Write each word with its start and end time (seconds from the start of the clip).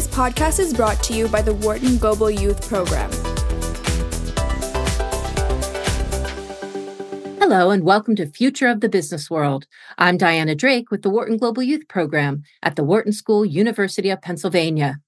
This 0.00 0.08
podcast 0.08 0.58
is 0.58 0.72
brought 0.72 1.02
to 1.02 1.12
you 1.12 1.28
by 1.28 1.42
the 1.42 1.52
Wharton 1.52 1.98
Global 1.98 2.30
Youth 2.30 2.66
Program. 2.66 3.10
Hello, 7.38 7.70
and 7.70 7.84
welcome 7.84 8.16
to 8.16 8.24
Future 8.24 8.68
of 8.68 8.80
the 8.80 8.88
Business 8.88 9.28
World. 9.28 9.66
I'm 9.98 10.16
Diana 10.16 10.54
Drake 10.54 10.90
with 10.90 11.02
the 11.02 11.10
Wharton 11.10 11.36
Global 11.36 11.62
Youth 11.62 11.86
Program 11.86 12.44
at 12.62 12.76
the 12.76 12.82
Wharton 12.82 13.12
School, 13.12 13.44
University 13.44 14.08
of 14.08 14.22
Pennsylvania. 14.22 15.02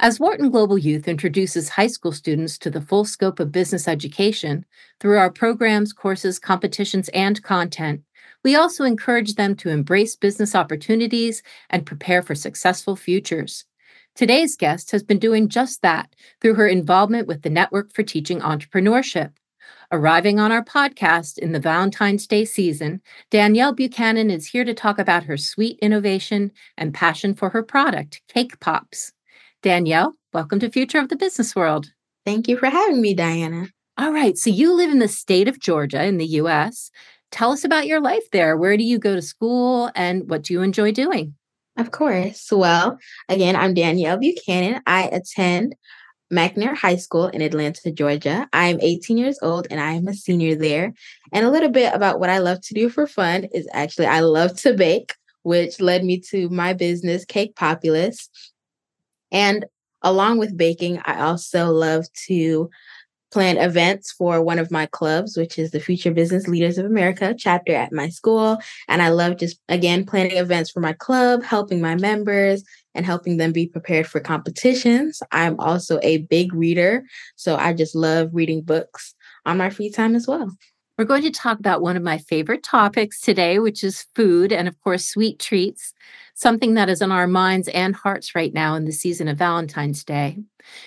As 0.00 0.20
Wharton 0.20 0.50
Global 0.50 0.76
Youth 0.76 1.08
introduces 1.08 1.70
high 1.70 1.86
school 1.86 2.12
students 2.12 2.58
to 2.58 2.68
the 2.68 2.82
full 2.82 3.06
scope 3.06 3.40
of 3.40 3.50
business 3.50 3.88
education 3.88 4.66
through 5.00 5.16
our 5.16 5.30
programs, 5.30 5.94
courses, 5.94 6.38
competitions, 6.38 7.08
and 7.14 7.42
content, 7.42 8.02
we 8.44 8.54
also 8.54 8.84
encourage 8.84 9.36
them 9.36 9.56
to 9.56 9.70
embrace 9.70 10.14
business 10.14 10.54
opportunities 10.54 11.42
and 11.70 11.86
prepare 11.86 12.20
for 12.20 12.34
successful 12.34 12.96
futures. 12.96 13.64
Today's 14.16 14.56
guest 14.56 14.92
has 14.92 15.02
been 15.02 15.18
doing 15.18 15.46
just 15.46 15.82
that 15.82 16.16
through 16.40 16.54
her 16.54 16.66
involvement 16.66 17.28
with 17.28 17.42
the 17.42 17.50
Network 17.50 17.92
for 17.92 18.02
Teaching 18.02 18.40
Entrepreneurship. 18.40 19.32
Arriving 19.92 20.40
on 20.40 20.50
our 20.50 20.64
podcast 20.64 21.36
in 21.36 21.52
the 21.52 21.60
Valentine's 21.60 22.26
Day 22.26 22.46
season, 22.46 23.02
Danielle 23.30 23.74
Buchanan 23.74 24.30
is 24.30 24.46
here 24.46 24.64
to 24.64 24.72
talk 24.72 24.98
about 24.98 25.24
her 25.24 25.36
sweet 25.36 25.78
innovation 25.82 26.50
and 26.78 26.94
passion 26.94 27.34
for 27.34 27.50
her 27.50 27.62
product, 27.62 28.22
Cake 28.26 28.58
Pops. 28.58 29.12
Danielle, 29.62 30.14
welcome 30.32 30.60
to 30.60 30.70
Future 30.70 30.98
of 30.98 31.10
the 31.10 31.16
Business 31.16 31.54
World. 31.54 31.92
Thank 32.24 32.48
you 32.48 32.56
for 32.56 32.70
having 32.70 33.02
me, 33.02 33.12
Diana. 33.12 33.68
All 33.98 34.12
right. 34.12 34.38
So 34.38 34.48
you 34.48 34.72
live 34.72 34.90
in 34.90 34.98
the 34.98 35.08
state 35.08 35.46
of 35.46 35.60
Georgia 35.60 36.02
in 36.02 36.16
the 36.16 36.40
US. 36.40 36.90
Tell 37.32 37.52
us 37.52 37.64
about 37.64 37.86
your 37.86 38.00
life 38.00 38.30
there. 38.32 38.56
Where 38.56 38.78
do 38.78 38.82
you 38.82 38.98
go 38.98 39.14
to 39.14 39.20
school 39.20 39.90
and 39.94 40.30
what 40.30 40.44
do 40.44 40.54
you 40.54 40.62
enjoy 40.62 40.92
doing? 40.92 41.34
Of 41.76 41.90
course. 41.90 42.48
Well, 42.50 42.98
again, 43.28 43.54
I'm 43.54 43.74
Danielle 43.74 44.16
Buchanan. 44.18 44.80
I 44.86 45.04
attend 45.08 45.74
McNair 46.32 46.74
High 46.74 46.96
School 46.96 47.26
in 47.28 47.42
Atlanta, 47.42 47.92
Georgia. 47.92 48.48
I'm 48.52 48.80
18 48.80 49.18
years 49.18 49.38
old 49.42 49.66
and 49.70 49.78
I'm 49.78 50.08
a 50.08 50.14
senior 50.14 50.54
there. 50.54 50.94
And 51.32 51.44
a 51.44 51.50
little 51.50 51.68
bit 51.68 51.94
about 51.94 52.18
what 52.18 52.30
I 52.30 52.38
love 52.38 52.60
to 52.62 52.74
do 52.74 52.88
for 52.88 53.06
fun 53.06 53.44
is 53.52 53.68
actually 53.72 54.06
I 54.06 54.20
love 54.20 54.56
to 54.60 54.72
bake, 54.72 55.14
which 55.42 55.80
led 55.80 56.02
me 56.02 56.20
to 56.30 56.48
my 56.48 56.72
business, 56.72 57.24
Cake 57.24 57.54
Populous. 57.54 58.30
And 59.30 59.66
along 60.02 60.38
with 60.38 60.56
baking, 60.56 61.00
I 61.04 61.20
also 61.20 61.70
love 61.70 62.06
to 62.26 62.70
plan 63.36 63.58
events 63.58 64.12
for 64.12 64.40
one 64.40 64.58
of 64.58 64.70
my 64.70 64.86
clubs, 64.86 65.36
which 65.36 65.58
is 65.58 65.70
the 65.70 65.78
Future 65.78 66.10
Business 66.10 66.48
Leaders 66.48 66.78
of 66.78 66.86
America 66.86 67.34
chapter 67.36 67.74
at 67.74 67.92
my 67.92 68.08
school. 68.08 68.56
And 68.88 69.02
I 69.02 69.10
love 69.10 69.36
just, 69.36 69.60
again, 69.68 70.06
planning 70.06 70.38
events 70.38 70.70
for 70.70 70.80
my 70.80 70.94
club, 70.94 71.42
helping 71.42 71.82
my 71.82 71.96
members, 71.96 72.64
and 72.94 73.04
helping 73.04 73.36
them 73.36 73.52
be 73.52 73.66
prepared 73.66 74.06
for 74.06 74.20
competitions. 74.20 75.22
I'm 75.32 75.60
also 75.60 76.00
a 76.02 76.22
big 76.22 76.54
reader, 76.54 77.04
so 77.34 77.56
I 77.56 77.74
just 77.74 77.94
love 77.94 78.30
reading 78.32 78.62
books 78.62 79.14
on 79.44 79.58
my 79.58 79.68
free 79.68 79.90
time 79.90 80.16
as 80.16 80.26
well. 80.26 80.50
We're 80.98 81.04
going 81.04 81.24
to 81.24 81.30
talk 81.30 81.58
about 81.58 81.82
one 81.82 81.98
of 81.98 82.02
my 82.02 82.16
favorite 82.16 82.62
topics 82.62 83.20
today, 83.20 83.58
which 83.58 83.84
is 83.84 84.06
food 84.14 84.50
and, 84.50 84.66
of 84.66 84.80
course, 84.80 85.06
sweet 85.06 85.38
treats, 85.38 85.92
something 86.32 86.72
that 86.74 86.88
is 86.88 87.02
on 87.02 87.12
our 87.12 87.26
minds 87.26 87.68
and 87.68 87.94
hearts 87.94 88.34
right 88.34 88.52
now 88.54 88.76
in 88.76 88.86
the 88.86 88.92
season 88.92 89.28
of 89.28 89.36
Valentine's 89.36 90.02
Day. 90.04 90.38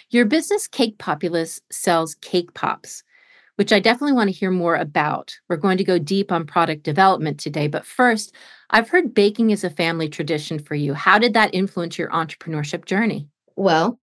Your 0.09 0.25
business, 0.25 0.67
Cake 0.67 0.97
Populous, 0.97 1.61
sells 1.69 2.15
cake 2.15 2.55
pops, 2.55 3.03
which 3.57 3.71
I 3.71 3.79
definitely 3.79 4.13
want 4.13 4.29
to 4.29 4.35
hear 4.35 4.49
more 4.49 4.75
about. 4.75 5.37
We're 5.47 5.57
going 5.57 5.77
to 5.77 5.83
go 5.83 5.99
deep 5.99 6.31
on 6.31 6.47
product 6.47 6.81
development 6.81 7.39
today. 7.39 7.67
But 7.67 7.85
first, 7.85 8.33
I've 8.71 8.89
heard 8.89 9.13
baking 9.13 9.51
is 9.51 9.63
a 9.63 9.69
family 9.69 10.09
tradition 10.09 10.57
for 10.57 10.73
you. 10.73 10.95
How 10.95 11.19
did 11.19 11.35
that 11.35 11.53
influence 11.53 11.99
your 11.99 12.09
entrepreneurship 12.09 12.85
journey? 12.85 13.27
Well, 13.55 13.99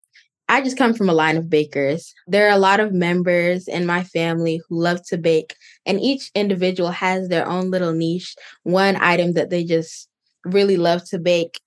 I 0.47 0.61
just 0.61 0.77
come 0.77 0.93
from 0.93 1.09
a 1.09 1.13
line 1.13 1.37
of 1.37 1.49
bakers. 1.49 2.13
There 2.27 2.47
are 2.47 2.55
a 2.55 2.59
lot 2.59 2.79
of 2.79 2.93
members 2.93 3.67
in 3.67 3.85
my 3.85 4.03
family 4.03 4.61
who 4.67 4.79
love 4.79 5.05
to 5.07 5.17
bake, 5.17 5.55
and 5.85 5.99
each 5.99 6.29
individual 6.35 6.91
has 6.91 7.29
their 7.29 7.47
own 7.47 7.71
little 7.71 7.93
niche, 7.93 8.35
one 8.63 8.95
item 8.97 9.33
that 9.33 9.49
they 9.49 9.63
just 9.63 10.07
really 10.45 10.77
love 10.77 11.03
to 11.09 11.19
bake. 11.19 11.59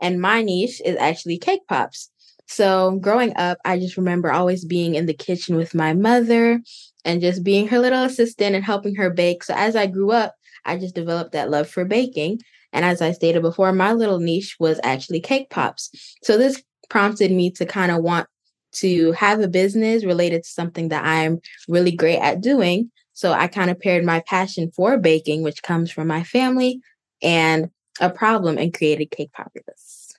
And 0.00 0.20
my 0.20 0.42
niche 0.42 0.82
is 0.84 0.96
actually 0.98 1.38
cake 1.38 1.62
pops. 1.68 2.10
So 2.46 2.98
growing 3.00 3.36
up, 3.36 3.58
I 3.64 3.78
just 3.78 3.96
remember 3.96 4.30
always 4.30 4.64
being 4.64 4.94
in 4.94 5.06
the 5.06 5.14
kitchen 5.14 5.56
with 5.56 5.74
my 5.74 5.94
mother 5.94 6.60
and 7.04 7.20
just 7.20 7.42
being 7.42 7.66
her 7.68 7.78
little 7.78 8.04
assistant 8.04 8.54
and 8.54 8.64
helping 8.64 8.94
her 8.96 9.10
bake. 9.10 9.42
So 9.42 9.54
as 9.54 9.74
I 9.74 9.86
grew 9.86 10.12
up, 10.12 10.34
I 10.64 10.76
just 10.76 10.94
developed 10.94 11.32
that 11.32 11.50
love 11.50 11.68
for 11.68 11.84
baking. 11.84 12.40
And 12.72 12.84
as 12.84 13.00
I 13.00 13.12
stated 13.12 13.42
before, 13.42 13.72
my 13.72 13.94
little 13.94 14.20
niche 14.20 14.56
was 14.60 14.78
actually 14.84 15.20
cake 15.20 15.50
pops. 15.50 15.90
So 16.22 16.36
this 16.36 16.62
prompted 16.88 17.30
me 17.30 17.50
to 17.52 17.66
kind 17.66 17.92
of 17.92 18.02
want 18.02 18.28
to 18.72 19.12
have 19.12 19.40
a 19.40 19.48
business 19.48 20.04
related 20.04 20.44
to 20.44 20.48
something 20.48 20.88
that 20.88 21.04
I'm 21.04 21.40
really 21.68 21.92
great 21.92 22.18
at 22.18 22.40
doing. 22.40 22.90
So 23.12 23.32
I 23.32 23.46
kind 23.48 23.70
of 23.70 23.80
paired 23.80 24.04
my 24.04 24.20
passion 24.26 24.70
for 24.70 24.98
baking, 24.98 25.42
which 25.42 25.62
comes 25.62 25.90
from 25.90 26.08
my 26.08 26.22
family, 26.22 26.80
and 27.22 27.70
a 28.00 28.10
problem 28.10 28.58
and 28.58 28.74
created 28.74 29.10
Cake 29.10 29.32
Populous. 29.32 30.12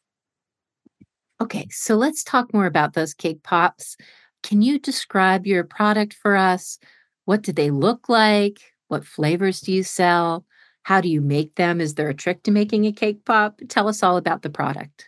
Okay, 1.39 1.67
so 1.69 1.95
let's 1.95 2.23
talk 2.23 2.51
more 2.51 2.65
about 2.65 2.93
those 2.93 3.13
cake 3.13 3.43
pops. 3.43 3.95
Can 4.41 4.63
you 4.63 4.79
describe 4.79 5.45
your 5.45 5.63
product 5.63 6.15
for 6.15 6.35
us? 6.35 6.79
What 7.25 7.43
do 7.43 7.51
they 7.51 7.69
look 7.69 8.09
like? 8.09 8.57
What 8.87 9.05
flavors 9.05 9.61
do 9.61 9.71
you 9.71 9.83
sell? 9.83 10.45
How 10.81 11.01
do 11.01 11.09
you 11.09 11.21
make 11.21 11.53
them? 11.53 11.79
Is 11.79 11.93
there 11.93 12.09
a 12.09 12.15
trick 12.15 12.41
to 12.43 12.51
making 12.51 12.85
a 12.85 12.91
cake 12.91 13.23
pop? 13.25 13.59
Tell 13.69 13.87
us 13.87 14.01
all 14.01 14.17
about 14.17 14.41
the 14.41 14.49
product 14.49 15.05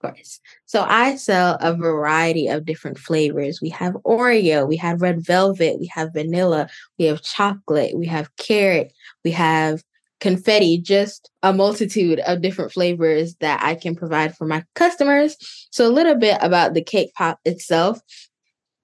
course. 0.00 0.40
So 0.66 0.82
I 0.82 1.16
sell 1.16 1.56
a 1.60 1.74
variety 1.74 2.48
of 2.48 2.64
different 2.64 2.98
flavors. 2.98 3.60
We 3.60 3.70
have 3.70 3.94
Oreo, 4.04 4.66
we 4.68 4.76
have 4.76 5.02
red 5.02 5.24
velvet, 5.24 5.78
we 5.78 5.86
have 5.86 6.12
vanilla, 6.12 6.68
we 6.98 7.06
have 7.06 7.22
chocolate, 7.22 7.96
we 7.96 8.06
have 8.06 8.34
carrot, 8.36 8.92
we 9.24 9.30
have 9.32 9.82
confetti, 10.20 10.78
just 10.78 11.30
a 11.42 11.52
multitude 11.52 12.20
of 12.20 12.40
different 12.40 12.72
flavors 12.72 13.34
that 13.36 13.62
I 13.62 13.74
can 13.74 13.94
provide 13.94 14.36
for 14.36 14.46
my 14.46 14.64
customers. 14.74 15.36
So 15.70 15.86
a 15.86 15.92
little 15.92 16.14
bit 16.14 16.38
about 16.40 16.74
the 16.74 16.82
cake 16.82 17.12
pop 17.14 17.38
itself. 17.44 18.00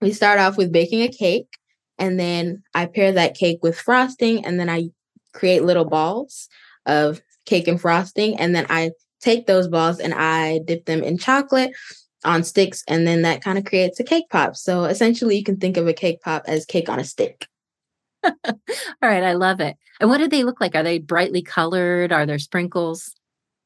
We 0.01 0.13
start 0.13 0.41
off 0.41 0.57
with 0.57 0.73
baking 0.73 1.03
a 1.03 1.09
cake 1.09 1.49
and 1.99 2.19
then 2.19 2.63
I 2.75 2.87
pair 2.87 3.13
that 3.13 3.35
cake 3.35 3.61
with 3.63 3.79
frosting 3.79 4.45
and 4.45 4.59
then 4.59 4.69
I 4.69 4.91
create 5.33 5.63
little 5.63 5.85
balls 5.85 6.49
of 6.85 7.21
cake 7.47 7.69
and 7.69 7.81
frosting 7.81 8.37
and 8.39 8.55
then 8.55 8.67
I 8.69 8.91
take 9.23 9.47
those 9.47 9.69
balls 9.69 9.99
and 9.99 10.13
I 10.13 10.59
dip 10.59 10.85
them 10.85 11.03
in 11.03 11.17
chocolate 11.19 11.73
on 12.25 12.45
sticks, 12.45 12.85
and 12.87 13.07
then 13.07 13.23
that 13.23 13.43
kind 13.43 13.59
of 13.59 13.65
creates 13.65 13.99
a 13.99 14.05
cake 14.05 14.29
pop. 14.31 14.57
So 14.57 14.85
essentially, 14.85 15.37
you 15.37 15.43
can 15.43 15.57
think 15.57 15.77
of 15.77 15.89
a 15.89 15.93
cake 15.93 16.21
pop 16.21 16.45
as 16.47 16.65
cake 16.65 16.89
on 16.89 17.01
a 17.01 17.05
stick. 17.05 17.47
All 18.25 18.33
right, 19.03 19.25
I 19.25 19.33
love 19.33 19.61
it. 19.61 19.77
And 20.01 20.09
what 20.09 20.19
do 20.19 20.29
they 20.29 20.45
look 20.45 20.61
like? 20.61 20.75
Are 20.75 20.83
they 20.83 20.99
brightly 20.99 21.43
colored? 21.43 22.13
Are 22.13 22.27
there 22.27 22.39
sprinkles? 22.39 23.15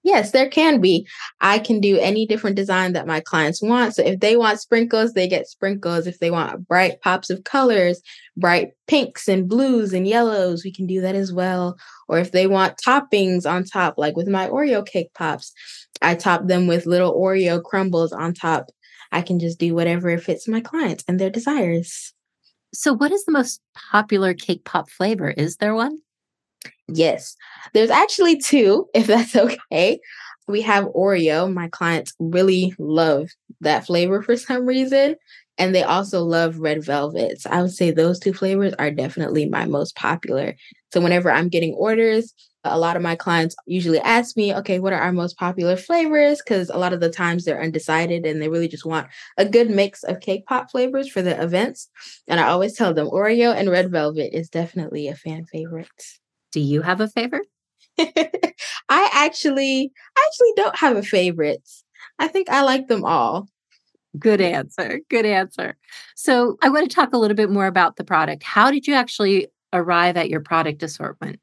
Yes, 0.07 0.31
there 0.31 0.49
can 0.49 0.81
be. 0.81 1.05
I 1.41 1.59
can 1.59 1.81
do 1.81 1.99
any 1.99 2.27
different 2.27 2.55
design 2.55 2.93
that 2.93 3.09
my 3.09 3.19
clients 3.19 3.61
want. 3.61 3.97
So 3.97 4.05
if 4.05 4.21
they 4.21 4.37
want 4.37 4.61
sprinkles, 4.61 5.15
they 5.15 5.27
get 5.27 5.49
sprinkles. 5.49 6.07
If 6.07 6.21
they 6.21 6.31
want 6.31 6.69
bright 6.69 7.01
pops 7.01 7.29
of 7.29 7.43
colors, 7.43 8.01
bright 8.37 8.69
pinks 8.87 9.27
and 9.27 9.49
blues 9.49 9.93
and 9.93 10.07
yellows, 10.07 10.63
we 10.63 10.71
can 10.71 10.87
do 10.87 11.01
that 11.01 11.17
as 11.17 11.33
well. 11.33 11.77
Or 12.07 12.21
if 12.21 12.31
they 12.31 12.47
want 12.47 12.79
toppings 12.79 13.51
on 13.51 13.65
top, 13.65 13.99
like 13.99 14.15
with 14.15 14.29
my 14.29 14.47
Oreo 14.47 14.87
cake 14.87 15.13
pops, 15.13 15.53
I 16.01 16.15
top 16.15 16.47
them 16.47 16.69
with 16.69 16.87
little 16.87 17.13
Oreo 17.13 17.61
crumbles 17.61 18.13
on 18.13 18.33
top. 18.33 18.71
I 19.11 19.23
can 19.23 19.41
just 19.41 19.59
do 19.59 19.75
whatever 19.75 20.17
fits 20.19 20.47
my 20.47 20.61
clients 20.61 21.03
and 21.09 21.19
their 21.19 21.31
desires. 21.31 22.15
So, 22.73 22.93
what 22.93 23.11
is 23.11 23.25
the 23.25 23.33
most 23.33 23.61
popular 23.91 24.35
cake 24.35 24.65
pop 24.65 24.89
flavor? 24.89 25.31
Is 25.31 25.57
there 25.57 25.75
one? 25.75 25.99
Yes, 26.89 27.37
there's 27.75 27.91
actually 27.91 28.39
two, 28.39 28.89
if 28.95 29.07
that's 29.07 29.37
okay. 29.37 30.01
We 30.49 30.63
have 30.63 30.85
Oreo. 30.87 31.53
My 31.53 31.69
clients 31.69 32.15
really 32.21 32.73
love 32.79 33.31
that 33.61 33.87
flavor 33.87 34.23
for 34.23 34.37
some 34.37 34.65
reason. 34.67 35.17
And 35.59 35.75
they 35.75 35.83
also 35.83 36.23
love 36.23 36.59
red 36.59 36.85
velvets. 36.85 37.47
I 37.47 37.63
would 37.63 37.73
say 37.73 37.91
those 37.91 38.19
two 38.21 38.35
flavors 38.35 38.75
are 38.79 38.91
definitely 38.91 39.49
my 39.49 39.65
most 39.67 39.97
popular. 39.97 40.55
So, 40.93 41.01
whenever 41.01 41.31
I'm 41.31 41.49
getting 41.49 41.73
orders, 41.75 42.35
a 42.63 42.79
lot 42.79 42.95
of 42.97 43.03
my 43.03 43.17
clients 43.17 43.57
usually 43.67 43.99
ask 44.01 44.37
me, 44.37 44.55
okay, 44.55 44.79
what 44.81 44.93
are 44.93 45.01
our 45.01 45.13
most 45.13 45.39
popular 45.39 45.77
flavors? 45.77 46.43
Because 46.45 46.69
a 46.69 46.77
lot 46.77 46.93
of 46.93 47.01
the 47.01 47.11
times 47.11 47.45
they're 47.45 47.63
undecided 47.63 48.27
and 48.27 48.41
they 48.41 48.49
really 48.49 48.69
just 48.69 48.85
want 48.85 49.09
a 49.39 49.47
good 49.47 49.71
mix 49.71 50.03
of 50.05 50.21
cake 50.21 50.45
pop 50.47 50.71
flavors 50.71 51.09
for 51.09 51.23
the 51.23 51.41
events. 51.43 51.89
And 52.29 52.39
I 52.39 52.49
always 52.49 52.75
tell 52.75 52.93
them 52.93 53.09
Oreo 53.09 53.55
and 53.55 53.71
red 53.71 53.91
velvet 53.91 54.37
is 54.37 54.51
definitely 54.51 55.09
a 55.09 55.15
fan 55.15 55.47
favorite. 55.47 55.89
Do 56.53 56.61
you 56.61 56.83
have 56.83 57.01
a 57.01 57.09
favorite? 57.09 57.47
I 57.99 59.11
actually 59.13 59.93
I 60.17 60.27
actually 60.27 60.53
don't 60.57 60.77
have 60.77 60.97
a 60.97 61.03
favorite. 61.03 61.69
I 62.19 62.29
think 62.29 62.49
I 62.49 62.63
like 62.63 62.89
them 62.89 63.05
all. 63.05 63.49
Good 64.19 64.41
answer. 64.41 65.01
Good 65.11 65.27
answer. 65.27 65.77
So, 66.15 66.57
I 66.63 66.71
want 66.71 66.89
to 66.89 66.95
talk 66.95 67.13
a 67.13 67.19
little 67.19 67.35
bit 67.35 67.51
more 67.51 67.67
about 67.67 67.97
the 67.97 68.05
product. 68.05 68.43
How 68.43 68.71
did 68.71 68.87
you 68.87 68.95
actually 68.95 69.49
arrive 69.75 70.17
at 70.17 70.31
your 70.31 70.41
product 70.41 70.83
assortment? 70.83 71.39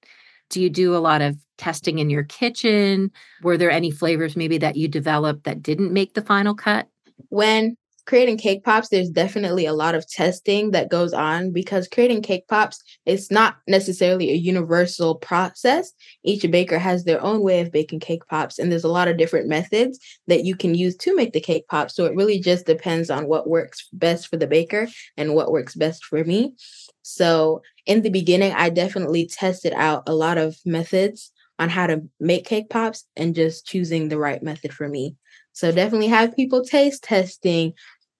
Do 0.50 0.59
you 0.59 0.71
do 0.71 0.95
a 0.95 0.97
lot 0.97 1.21
of 1.21 1.38
testing 1.59 1.99
in 1.99 2.09
your 2.09 2.23
kitchen? 2.23 3.11
Were 3.44 3.57
there 3.57 3.69
any 3.69 3.91
flavors 3.91 4.35
maybe 4.35 4.57
that 4.57 4.75
you 4.75 4.88
developed 4.88 5.44
that 5.44 5.61
didn't 5.61 5.94
make 5.94 6.15
the 6.15 6.23
final 6.23 6.56
cut? 6.56 6.88
when 7.29 7.75
creating 8.05 8.38
cake 8.38 8.63
pops, 8.63 8.89
there's 8.89 9.09
definitely 9.09 9.65
a 9.65 9.73
lot 9.73 9.95
of 9.95 10.07
testing 10.09 10.71
that 10.71 10.89
goes 10.89 11.13
on 11.13 11.51
because 11.51 11.88
creating 11.88 12.21
cake 12.21 12.47
pops 12.47 12.81
is 13.05 13.31
not 13.31 13.57
necessarily 13.67 14.31
a 14.31 14.35
universal 14.35 15.15
process. 15.15 15.94
Each 16.23 16.50
baker 16.50 16.79
has 16.79 17.03
their 17.03 17.21
own 17.21 17.41
way 17.41 17.61
of 17.61 17.71
baking 17.71 18.01
cake 18.01 18.27
pops, 18.27 18.59
and 18.59 18.71
there's 18.71 18.83
a 18.83 18.89
lot 18.89 19.07
of 19.07 19.17
different 19.17 19.47
methods 19.47 20.00
that 20.27 20.44
you 20.44 20.55
can 20.55 20.75
use 20.75 20.95
to 20.97 21.15
make 21.15 21.33
the 21.33 21.39
cake 21.39 21.67
pop. 21.67 21.91
So 21.91 22.05
it 22.05 22.15
really 22.15 22.39
just 22.39 22.65
depends 22.65 23.09
on 23.09 23.27
what 23.27 23.50
works 23.50 23.88
best 23.94 24.27
for 24.27 24.38
the 24.38 24.47
baker 24.47 24.88
and 25.17 25.35
what 25.35 25.51
works 25.51 25.75
best 25.75 26.03
for 26.03 26.23
me. 26.23 26.56
So 27.01 27.61
in 27.85 28.01
the 28.01 28.09
beginning, 28.09 28.53
I 28.53 28.69
definitely 28.69 29.27
tested 29.27 29.73
out 29.73 30.03
a 30.07 30.13
lot 30.13 30.38
of 30.38 30.57
methods 30.65 31.31
on 31.59 31.69
how 31.69 31.88
to 31.88 32.01
make 32.19 32.45
cake 32.45 32.69
pops 32.69 33.06
and 33.15 33.35
just 33.35 33.65
choosing 33.65 34.09
the 34.09 34.17
right 34.17 34.41
method 34.41 34.73
for 34.73 34.88
me. 34.88 35.15
So 35.53 35.71
definitely 35.71 36.07
have 36.07 36.35
people 36.35 36.63
taste 36.63 37.03
testing 37.03 37.73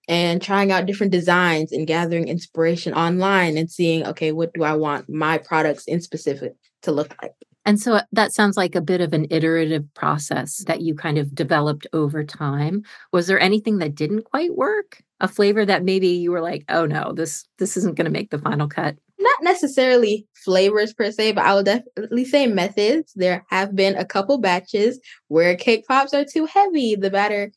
and 0.08 0.42
trying 0.42 0.70
out 0.70 0.86
different 0.86 1.12
designs 1.12 1.72
and 1.72 1.86
gathering 1.86 2.28
inspiration 2.28 2.94
online 2.94 3.56
and 3.56 3.70
seeing, 3.70 4.06
okay, 4.06 4.32
what 4.32 4.52
do 4.54 4.62
I 4.62 4.74
want 4.74 5.08
my 5.08 5.38
products 5.38 5.84
in 5.86 6.00
specific 6.00 6.54
to 6.82 6.92
look 6.92 7.14
like? 7.22 7.32
And 7.66 7.80
so 7.80 7.94
uh, 7.94 8.02
that 8.12 8.32
sounds 8.32 8.56
like 8.56 8.74
a 8.74 8.80
bit 8.80 9.00
of 9.00 9.12
an 9.12 9.26
iterative 9.30 9.84
process 9.94 10.64
that 10.66 10.82
you 10.82 10.94
kind 10.94 11.18
of 11.18 11.34
developed 11.34 11.86
over 11.92 12.22
time. 12.22 12.82
Was 13.12 13.26
there 13.26 13.40
anything 13.40 13.78
that 13.78 13.94
didn't 13.94 14.22
quite 14.22 14.54
work? 14.54 15.02
A 15.20 15.28
flavor 15.28 15.64
that 15.64 15.84
maybe 15.84 16.08
you 16.08 16.30
were 16.30 16.42
like, 16.42 16.64
"Oh 16.68 16.84
no, 16.84 17.12
this 17.12 17.46
this 17.58 17.76
isn't 17.78 17.96
going 17.96 18.04
to 18.04 18.10
make 18.10 18.30
the 18.30 18.38
final 18.38 18.68
cut." 18.68 18.96
Not 19.18 19.42
necessarily 19.42 20.26
flavors 20.34 20.92
per 20.92 21.10
se, 21.10 21.32
but 21.32 21.44
I 21.44 21.54
will 21.54 21.62
definitely 21.62 22.26
say 22.26 22.46
methods. 22.46 23.12
There 23.14 23.46
have 23.48 23.74
been 23.74 23.96
a 23.96 24.04
couple 24.04 24.36
batches 24.38 25.00
where 25.28 25.56
cake 25.56 25.86
pops 25.86 26.12
are 26.12 26.24
too 26.24 26.44
heavy. 26.44 26.96
The 26.96 27.10
batter 27.10 27.52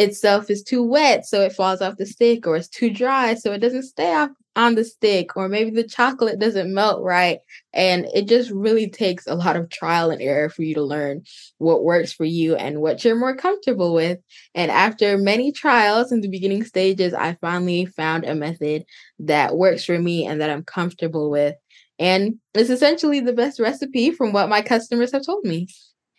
itself 0.00 0.50
is 0.50 0.62
too 0.62 0.82
wet, 0.82 1.26
so 1.26 1.42
it 1.42 1.52
falls 1.52 1.82
off 1.82 1.98
the 1.98 2.06
stick, 2.06 2.46
or 2.46 2.56
it's 2.56 2.68
too 2.68 2.90
dry, 2.90 3.34
so 3.34 3.52
it 3.52 3.58
doesn't 3.58 3.82
stay 3.84 4.14
off 4.14 4.30
on 4.56 4.74
the 4.74 4.84
stick, 4.84 5.36
or 5.36 5.48
maybe 5.48 5.70
the 5.70 5.86
chocolate 5.86 6.40
doesn't 6.40 6.74
melt 6.74 7.02
right. 7.02 7.38
And 7.72 8.06
it 8.14 8.26
just 8.26 8.50
really 8.50 8.88
takes 8.88 9.26
a 9.26 9.34
lot 9.34 9.56
of 9.56 9.70
trial 9.70 10.10
and 10.10 10.20
error 10.20 10.48
for 10.48 10.62
you 10.62 10.74
to 10.74 10.82
learn 10.82 11.22
what 11.58 11.84
works 11.84 12.12
for 12.12 12.24
you 12.24 12.56
and 12.56 12.80
what 12.80 13.04
you're 13.04 13.14
more 13.14 13.36
comfortable 13.36 13.94
with. 13.94 14.18
And 14.54 14.70
after 14.70 15.16
many 15.18 15.52
trials 15.52 16.10
in 16.10 16.20
the 16.20 16.28
beginning 16.28 16.64
stages, 16.64 17.14
I 17.14 17.36
finally 17.40 17.86
found 17.86 18.24
a 18.24 18.34
method 18.34 18.84
that 19.20 19.56
works 19.56 19.84
for 19.84 19.98
me 19.98 20.26
and 20.26 20.40
that 20.40 20.50
I'm 20.50 20.64
comfortable 20.64 21.30
with. 21.30 21.54
And 22.00 22.36
it's 22.54 22.70
essentially 22.70 23.20
the 23.20 23.34
best 23.34 23.60
recipe 23.60 24.10
from 24.10 24.32
what 24.32 24.48
my 24.48 24.62
customers 24.62 25.12
have 25.12 25.24
told 25.24 25.44
me. 25.44 25.68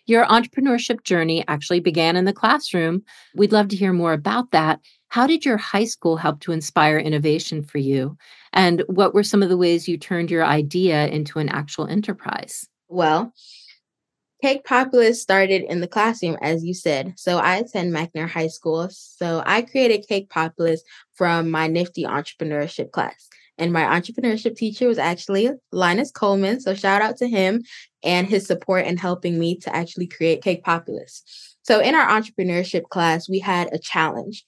Your 0.07 0.25
entrepreneurship 0.25 1.03
journey 1.03 1.43
actually 1.47 1.79
began 1.79 2.15
in 2.15 2.25
the 2.25 2.33
classroom. 2.33 3.03
We'd 3.35 3.51
love 3.51 3.67
to 3.69 3.75
hear 3.75 3.93
more 3.93 4.13
about 4.13 4.51
that. 4.51 4.79
How 5.09 5.27
did 5.27 5.45
your 5.45 5.57
high 5.57 5.85
school 5.85 6.17
help 6.17 6.39
to 6.41 6.51
inspire 6.51 6.97
innovation 6.97 7.63
for 7.63 7.77
you? 7.77 8.17
And 8.53 8.83
what 8.87 9.13
were 9.13 9.23
some 9.23 9.43
of 9.43 9.49
the 9.49 9.57
ways 9.57 9.87
you 9.87 9.97
turned 9.97 10.31
your 10.31 10.45
idea 10.45 11.07
into 11.07 11.39
an 11.39 11.49
actual 11.49 11.87
enterprise? 11.87 12.67
Well, 12.87 13.33
Cake 14.41 14.63
Populous 14.65 15.21
started 15.21 15.61
in 15.63 15.81
the 15.81 15.87
classroom, 15.87 16.35
as 16.41 16.63
you 16.63 16.73
said. 16.73 17.13
So 17.15 17.37
I 17.37 17.57
attend 17.57 17.93
McNair 17.93 18.27
High 18.27 18.47
School. 18.47 18.89
So 18.89 19.43
I 19.45 19.61
created 19.61 20.07
Cake 20.07 20.29
Populous 20.29 20.81
from 21.13 21.51
my 21.51 21.69
NFTE 21.69 22.05
entrepreneurship 22.05 22.91
class. 22.91 23.29
And 23.61 23.71
my 23.71 23.83
entrepreneurship 23.83 24.55
teacher 24.55 24.87
was 24.87 24.97
actually 24.97 25.51
Linus 25.71 26.09
Coleman. 26.09 26.59
So 26.59 26.73
shout 26.73 27.03
out 27.03 27.15
to 27.17 27.27
him 27.27 27.61
and 28.03 28.27
his 28.27 28.47
support 28.47 28.87
in 28.87 28.97
helping 28.97 29.37
me 29.37 29.55
to 29.57 29.73
actually 29.73 30.07
create 30.07 30.41
Cake 30.41 30.63
Populous. 30.63 31.21
So 31.61 31.79
in 31.79 31.93
our 31.93 32.07
entrepreneurship 32.07 32.89
class, 32.89 33.29
we 33.29 33.37
had 33.37 33.71
a 33.71 33.77
challenge. 33.77 34.45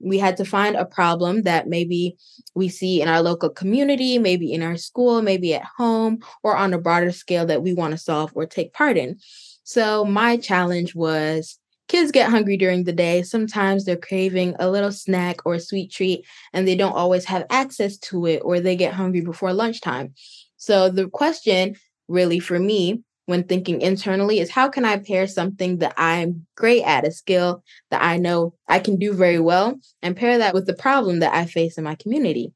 We 0.00 0.18
had 0.18 0.36
to 0.38 0.44
find 0.44 0.74
a 0.74 0.84
problem 0.84 1.42
that 1.42 1.68
maybe 1.68 2.16
we 2.56 2.68
see 2.68 3.00
in 3.00 3.08
our 3.08 3.22
local 3.22 3.50
community, 3.50 4.18
maybe 4.18 4.52
in 4.52 4.64
our 4.64 4.76
school, 4.76 5.22
maybe 5.22 5.54
at 5.54 5.64
home, 5.76 6.18
or 6.42 6.56
on 6.56 6.74
a 6.74 6.78
broader 6.78 7.12
scale 7.12 7.46
that 7.46 7.62
we 7.62 7.72
want 7.72 7.92
to 7.92 7.98
solve 7.98 8.32
or 8.34 8.46
take 8.46 8.72
part 8.72 8.96
in. 8.96 9.20
So 9.62 10.04
my 10.04 10.38
challenge 10.38 10.92
was 10.96 11.60
kids 11.88 12.10
get 12.10 12.30
hungry 12.30 12.56
during 12.56 12.84
the 12.84 12.92
day. 12.92 13.22
Sometimes 13.22 13.84
they're 13.84 13.96
craving 13.96 14.54
a 14.58 14.70
little 14.70 14.92
snack 14.92 15.44
or 15.44 15.54
a 15.54 15.60
sweet 15.60 15.90
treat 15.92 16.24
and 16.52 16.66
they 16.66 16.74
don't 16.74 16.96
always 16.96 17.24
have 17.26 17.46
access 17.50 17.96
to 17.98 18.26
it 18.26 18.42
or 18.44 18.60
they 18.60 18.76
get 18.76 18.94
hungry 18.94 19.20
before 19.20 19.52
lunchtime. 19.52 20.12
So 20.56 20.88
the 20.88 21.08
question 21.08 21.76
really 22.08 22.38
for 22.38 22.58
me 22.58 23.02
when 23.26 23.42
thinking 23.42 23.80
internally 23.80 24.38
is 24.38 24.50
how 24.50 24.68
can 24.68 24.84
I 24.84 24.98
pair 24.98 25.26
something 25.26 25.78
that 25.78 25.94
I'm 25.96 26.46
great 26.56 26.84
at, 26.84 27.06
a 27.06 27.10
skill 27.10 27.62
that 27.90 28.02
I 28.02 28.16
know 28.16 28.54
I 28.68 28.78
can 28.78 28.96
do 28.96 29.12
very 29.12 29.40
well, 29.40 29.78
and 30.00 30.16
pair 30.16 30.38
that 30.38 30.54
with 30.54 30.66
the 30.66 30.74
problem 30.74 31.18
that 31.20 31.34
I 31.34 31.44
face 31.44 31.76
in 31.76 31.84
my 31.84 31.96
community. 31.96 32.52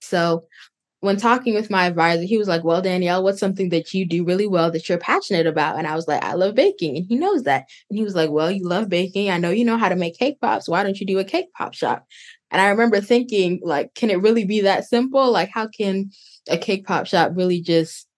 So 0.00 0.44
when 1.00 1.16
talking 1.16 1.54
with 1.54 1.70
my 1.70 1.86
advisor, 1.86 2.22
he 2.22 2.36
was 2.38 2.48
like, 2.48 2.62
Well, 2.62 2.82
Danielle, 2.82 3.22
what's 3.22 3.40
something 3.40 3.70
that 3.70 3.92
you 3.92 4.06
do 4.06 4.24
really 4.24 4.46
well 4.46 4.70
that 4.70 4.88
you're 4.88 4.98
passionate 4.98 5.46
about? 5.46 5.76
And 5.76 5.86
I 5.86 5.96
was 5.96 6.06
like, 6.06 6.22
I 6.22 6.34
love 6.34 6.54
baking. 6.54 6.96
And 6.96 7.06
he 7.08 7.16
knows 7.16 7.44
that. 7.44 7.66
And 7.88 7.98
he 7.98 8.04
was 8.04 8.14
like, 8.14 8.30
Well, 8.30 8.50
you 8.50 8.66
love 8.66 8.88
baking. 8.88 9.30
I 9.30 9.38
know 9.38 9.50
you 9.50 9.64
know 9.64 9.78
how 9.78 9.88
to 9.88 9.96
make 9.96 10.18
cake 10.18 10.40
pops. 10.40 10.68
Why 10.68 10.82
don't 10.82 11.00
you 11.00 11.06
do 11.06 11.18
a 11.18 11.24
cake 11.24 11.52
pop 11.56 11.74
shop? 11.74 12.06
And 12.50 12.60
I 12.60 12.68
remember 12.68 13.00
thinking, 13.00 13.60
like, 13.62 13.94
can 13.94 14.10
it 14.10 14.20
really 14.20 14.44
be 14.44 14.62
that 14.62 14.84
simple? 14.84 15.30
Like, 15.30 15.50
how 15.50 15.68
can 15.68 16.10
a 16.48 16.58
cake 16.58 16.84
pop 16.84 17.06
shop 17.06 17.32
really 17.34 17.60
just 17.60 18.08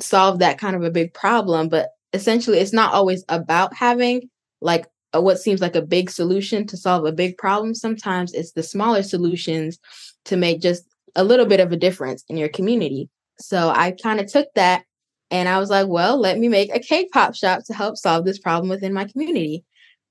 solve 0.00 0.38
that 0.38 0.58
kind 0.58 0.74
of 0.74 0.82
a 0.82 0.90
big 0.90 1.14
problem? 1.14 1.68
But 1.68 1.90
essentially, 2.12 2.58
it's 2.58 2.72
not 2.72 2.92
always 2.92 3.24
about 3.28 3.74
having 3.74 4.30
like 4.60 4.86
a, 5.12 5.20
what 5.20 5.38
seems 5.38 5.60
like 5.60 5.76
a 5.76 5.82
big 5.82 6.10
solution 6.10 6.66
to 6.68 6.76
solve 6.76 7.04
a 7.04 7.12
big 7.12 7.36
problem. 7.38 7.74
Sometimes 7.74 8.32
it's 8.32 8.52
the 8.52 8.62
smaller 8.62 9.02
solutions 9.02 9.78
to 10.24 10.36
make 10.36 10.60
just 10.60 10.84
a 11.16 11.24
little 11.24 11.46
bit 11.46 11.60
of 11.60 11.72
a 11.72 11.76
difference 11.76 12.24
in 12.28 12.36
your 12.36 12.48
community. 12.48 13.08
So 13.38 13.68
I 13.68 13.96
kind 14.00 14.20
of 14.20 14.30
took 14.30 14.48
that 14.54 14.84
and 15.30 15.48
I 15.48 15.58
was 15.58 15.70
like, 15.70 15.88
well, 15.88 16.18
let 16.18 16.38
me 16.38 16.48
make 16.48 16.74
a 16.74 16.78
cake 16.78 17.10
pop 17.10 17.34
shop 17.34 17.64
to 17.64 17.74
help 17.74 17.96
solve 17.96 18.24
this 18.24 18.38
problem 18.38 18.68
within 18.68 18.92
my 18.92 19.06
community. 19.06 19.64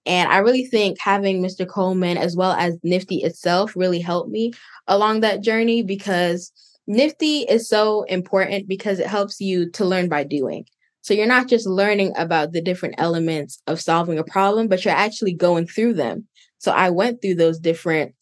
And 0.06 0.32
I 0.32 0.40
really 0.40 0.66
think 0.66 1.00
having 1.00 1.42
Mr. 1.42 1.68
Coleman 1.68 2.18
as 2.18 2.36
well 2.36 2.52
as 2.52 2.78
NFTE 2.80 3.24
itself 3.24 3.76
really 3.76 4.00
helped 4.00 4.30
me 4.30 4.52
along 4.88 5.22
that 5.22 5.42
journey 5.42 5.82
because 5.82 6.52
NFTE 6.90 7.50
is 7.50 7.68
so 7.68 8.04
important 8.04 8.68
because 8.68 9.00
it 9.00 9.08
helps 9.08 9.42
you 9.42 9.72
to 9.72 9.86
learn 9.86 10.10
by 10.10 10.24
doing. 10.24 10.66
So 11.02 11.14
you're 11.14 11.28
not 11.28 11.48
just 11.48 11.68
learning 11.68 12.14
about 12.18 12.52
the 12.52 12.62
different 12.62 12.96
elements 12.98 13.62
of 13.68 13.82
solving 13.82 14.20
a 14.20 14.24
problem, 14.24 14.68
but 14.68 14.84
you're 14.84 14.94
actually 14.94 15.34
going 15.34 15.68
through 15.68 15.94
them. 15.94 16.28
So 16.58 16.72
I 16.72 16.90
went 16.90 17.22
through 17.22 17.36
those 17.36 17.60
different 17.60 18.16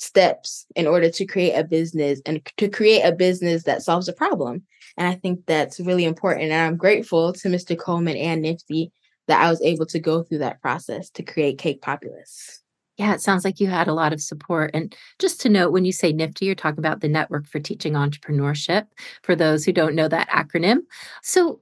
steps 0.00 0.66
in 0.74 0.86
order 0.86 1.10
to 1.10 1.26
create 1.26 1.52
a 1.52 1.64
business 1.64 2.20
and 2.24 2.40
to 2.56 2.68
create 2.68 3.02
a 3.02 3.12
business 3.12 3.64
that 3.64 3.82
solves 3.82 4.08
a 4.08 4.12
problem. 4.12 4.62
And 4.96 5.06
I 5.06 5.14
think 5.14 5.46
that's 5.46 5.78
really 5.78 6.04
important. 6.04 6.50
And 6.50 6.54
I'm 6.54 6.76
grateful 6.76 7.32
to 7.34 7.48
Mr. 7.48 7.78
Coleman 7.78 8.16
and 8.16 8.44
NFTE 8.44 8.90
that 9.28 9.42
I 9.42 9.50
was 9.50 9.62
able 9.62 9.86
to 9.86 10.00
go 10.00 10.22
through 10.22 10.38
that 10.38 10.60
process 10.60 11.10
to 11.10 11.22
create 11.22 11.58
Cake 11.58 11.82
Populous. 11.82 12.62
Yeah, 12.96 13.14
it 13.14 13.20
sounds 13.20 13.44
like 13.44 13.60
you 13.60 13.68
had 13.68 13.88
a 13.88 13.94
lot 13.94 14.12
of 14.12 14.20
support. 14.20 14.72
And 14.74 14.94
just 15.18 15.40
to 15.42 15.48
note, 15.48 15.72
when 15.72 15.84
you 15.84 15.92
say 15.92 16.12
NFTE, 16.12 16.42
you're 16.42 16.54
talking 16.54 16.80
about 16.80 17.00
the 17.00 17.08
Network 17.08 17.46
for 17.46 17.60
Teaching 17.60 17.94
Entrepreneurship, 17.94 18.86
for 19.22 19.36
those 19.36 19.64
who 19.64 19.72
don't 19.72 19.94
know 19.94 20.08
that 20.08 20.28
acronym. 20.28 20.80
So 21.22 21.60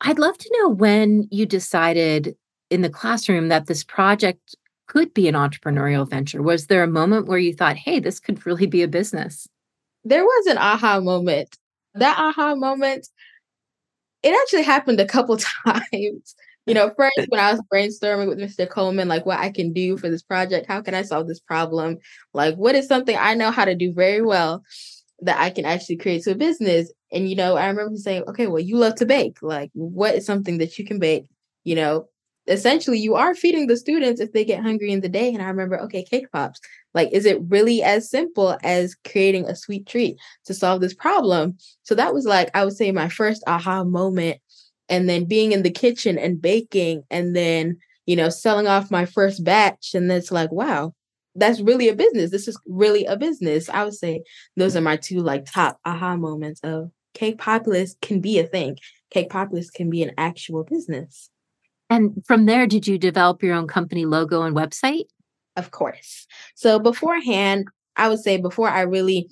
I'd 0.00 0.18
love 0.18 0.38
to 0.38 0.56
know 0.58 0.68
when 0.68 1.26
you 1.30 1.46
decided 1.46 2.36
in 2.70 2.82
the 2.82 2.90
classroom 2.90 3.48
that 3.48 3.66
this 3.66 3.82
project 3.82 4.54
could 4.86 5.12
be 5.14 5.28
an 5.28 5.34
entrepreneurial 5.34 6.08
venture? 6.08 6.42
Was 6.42 6.66
there 6.66 6.82
a 6.82 6.88
moment 6.88 7.26
where 7.26 7.38
you 7.38 7.54
thought, 7.54 7.76
hey, 7.76 8.00
this 8.00 8.20
could 8.20 8.44
really 8.46 8.66
be 8.66 8.82
a 8.82 8.88
business? 8.88 9.48
There 10.04 10.24
was 10.24 10.46
an 10.46 10.58
aha 10.58 11.00
moment. 11.00 11.56
That 11.94 12.18
aha 12.18 12.54
moment, 12.54 13.08
it 14.22 14.34
actually 14.42 14.62
happened 14.62 15.00
a 15.00 15.06
couple 15.06 15.36
times. 15.66 16.34
You 16.66 16.74
know, 16.74 16.92
first 16.96 17.28
when 17.28 17.40
I 17.40 17.52
was 17.52 17.62
brainstorming 17.72 18.28
with 18.28 18.38
Mr. 18.38 18.68
Coleman, 18.68 19.06
like 19.06 19.24
what 19.24 19.38
I 19.38 19.50
can 19.50 19.72
do 19.72 19.96
for 19.96 20.10
this 20.10 20.22
project, 20.22 20.66
how 20.66 20.82
can 20.82 20.94
I 20.94 21.02
solve 21.02 21.28
this 21.28 21.38
problem? 21.38 21.98
Like, 22.34 22.56
what 22.56 22.74
is 22.74 22.88
something 22.88 23.16
I 23.16 23.34
know 23.34 23.52
how 23.52 23.64
to 23.64 23.74
do 23.76 23.92
very 23.92 24.20
well 24.20 24.64
that 25.20 25.40
I 25.40 25.50
can 25.50 25.64
actually 25.64 25.98
create 25.98 26.24
to 26.24 26.32
a 26.32 26.34
business? 26.34 26.92
And, 27.12 27.30
you 27.30 27.36
know, 27.36 27.56
I 27.56 27.68
remember 27.68 27.96
saying, 27.96 28.24
okay, 28.26 28.48
well, 28.48 28.60
you 28.60 28.76
love 28.78 28.96
to 28.96 29.06
bake. 29.06 29.38
Like, 29.42 29.70
what 29.74 30.16
is 30.16 30.26
something 30.26 30.58
that 30.58 30.76
you 30.76 30.84
can 30.84 30.98
bake, 30.98 31.26
you 31.62 31.76
know, 31.76 32.08
essentially 32.46 32.98
you 32.98 33.14
are 33.14 33.34
feeding 33.34 33.66
the 33.66 33.76
students 33.76 34.20
if 34.20 34.32
they 34.32 34.44
get 34.44 34.62
hungry 34.62 34.92
in 34.92 35.00
the 35.00 35.08
day. 35.08 35.32
And 35.32 35.42
I 35.42 35.48
remember, 35.48 35.80
okay, 35.82 36.04
cake 36.04 36.30
pops. 36.32 36.60
Like, 36.94 37.10
is 37.12 37.26
it 37.26 37.40
really 37.48 37.82
as 37.82 38.10
simple 38.10 38.56
as 38.62 38.96
creating 39.06 39.46
a 39.46 39.56
sweet 39.56 39.86
treat 39.86 40.16
to 40.46 40.54
solve 40.54 40.80
this 40.80 40.94
problem? 40.94 41.58
So 41.82 41.94
that 41.94 42.14
was 42.14 42.24
like, 42.24 42.50
I 42.54 42.64
would 42.64 42.76
say 42.76 42.92
my 42.92 43.08
first 43.08 43.42
aha 43.46 43.84
moment. 43.84 44.38
And 44.88 45.08
then 45.08 45.24
being 45.24 45.50
in 45.50 45.62
the 45.64 45.70
kitchen 45.70 46.16
and 46.16 46.40
baking 46.40 47.02
and 47.10 47.34
then, 47.34 47.78
you 48.06 48.14
know, 48.14 48.28
selling 48.28 48.68
off 48.68 48.90
my 48.90 49.04
first 49.04 49.42
batch. 49.42 49.94
And 49.94 50.10
it's 50.12 50.30
like, 50.30 50.52
wow, 50.52 50.94
that's 51.34 51.60
really 51.60 51.88
a 51.88 51.94
business. 51.94 52.30
This 52.30 52.46
is 52.46 52.58
really 52.66 53.04
a 53.04 53.16
business. 53.16 53.68
I 53.68 53.84
would 53.84 53.94
say 53.94 54.22
those 54.56 54.76
are 54.76 54.80
my 54.80 54.96
two 54.96 55.20
like 55.20 55.44
top 55.44 55.78
aha 55.84 56.16
moments 56.16 56.60
of 56.62 56.90
cake 57.14 57.38
populous 57.38 57.96
can 58.00 58.20
be 58.20 58.38
a 58.38 58.46
thing. 58.46 58.78
Cake 59.10 59.30
populous 59.30 59.70
can 59.70 59.90
be 59.90 60.02
an 60.02 60.12
actual 60.16 60.64
business. 60.64 61.30
And 61.88 62.22
from 62.26 62.46
there, 62.46 62.66
did 62.66 62.86
you 62.86 62.98
develop 62.98 63.42
your 63.42 63.54
own 63.54 63.68
company 63.68 64.04
logo 64.04 64.42
and 64.42 64.56
website? 64.56 65.04
Of 65.56 65.70
course. 65.70 66.26
So 66.54 66.78
beforehand, 66.78 67.66
I 67.96 68.08
would 68.08 68.20
say 68.20 68.36
before 68.36 68.68
I 68.68 68.82
really 68.82 69.30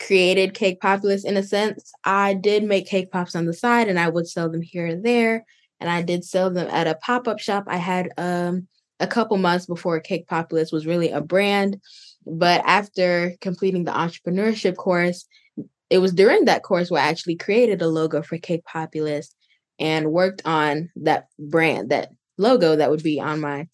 created 0.00 0.54
Cake 0.54 0.80
Populous 0.80 1.24
in 1.24 1.36
a 1.36 1.42
sense, 1.42 1.92
I 2.04 2.34
did 2.34 2.64
make 2.64 2.86
cake 2.86 3.10
pops 3.10 3.36
on 3.36 3.46
the 3.46 3.52
side 3.52 3.88
and 3.88 3.98
I 3.98 4.08
would 4.08 4.26
sell 4.28 4.48
them 4.48 4.62
here 4.62 4.86
and 4.86 5.04
there. 5.04 5.44
And 5.80 5.90
I 5.90 6.02
did 6.02 6.24
sell 6.24 6.50
them 6.50 6.68
at 6.70 6.86
a 6.86 6.94
pop-up 6.94 7.38
shop 7.40 7.64
I 7.66 7.76
had 7.76 8.10
um 8.16 8.68
a 9.00 9.06
couple 9.06 9.36
months 9.36 9.66
before 9.66 9.98
Cake 9.98 10.28
Populous 10.28 10.70
was 10.70 10.86
really 10.86 11.10
a 11.10 11.20
brand. 11.20 11.80
But 12.24 12.62
after 12.64 13.34
completing 13.40 13.84
the 13.84 13.90
entrepreneurship 13.90 14.76
course, 14.76 15.26
it 15.90 15.98
was 15.98 16.12
during 16.12 16.44
that 16.44 16.62
course 16.62 16.90
where 16.90 17.02
I 17.02 17.08
actually 17.08 17.36
created 17.36 17.82
a 17.82 17.88
logo 17.88 18.22
for 18.22 18.38
Cake 18.38 18.64
Populous 18.64 19.34
and 19.82 20.12
worked 20.12 20.42
on 20.44 20.90
that 20.94 21.26
brand, 21.40 21.90
that 21.90 22.12
logo 22.38 22.76
that 22.76 22.88
would 22.88 23.02
be 23.02 23.20
on 23.20 23.40
my 23.40 23.66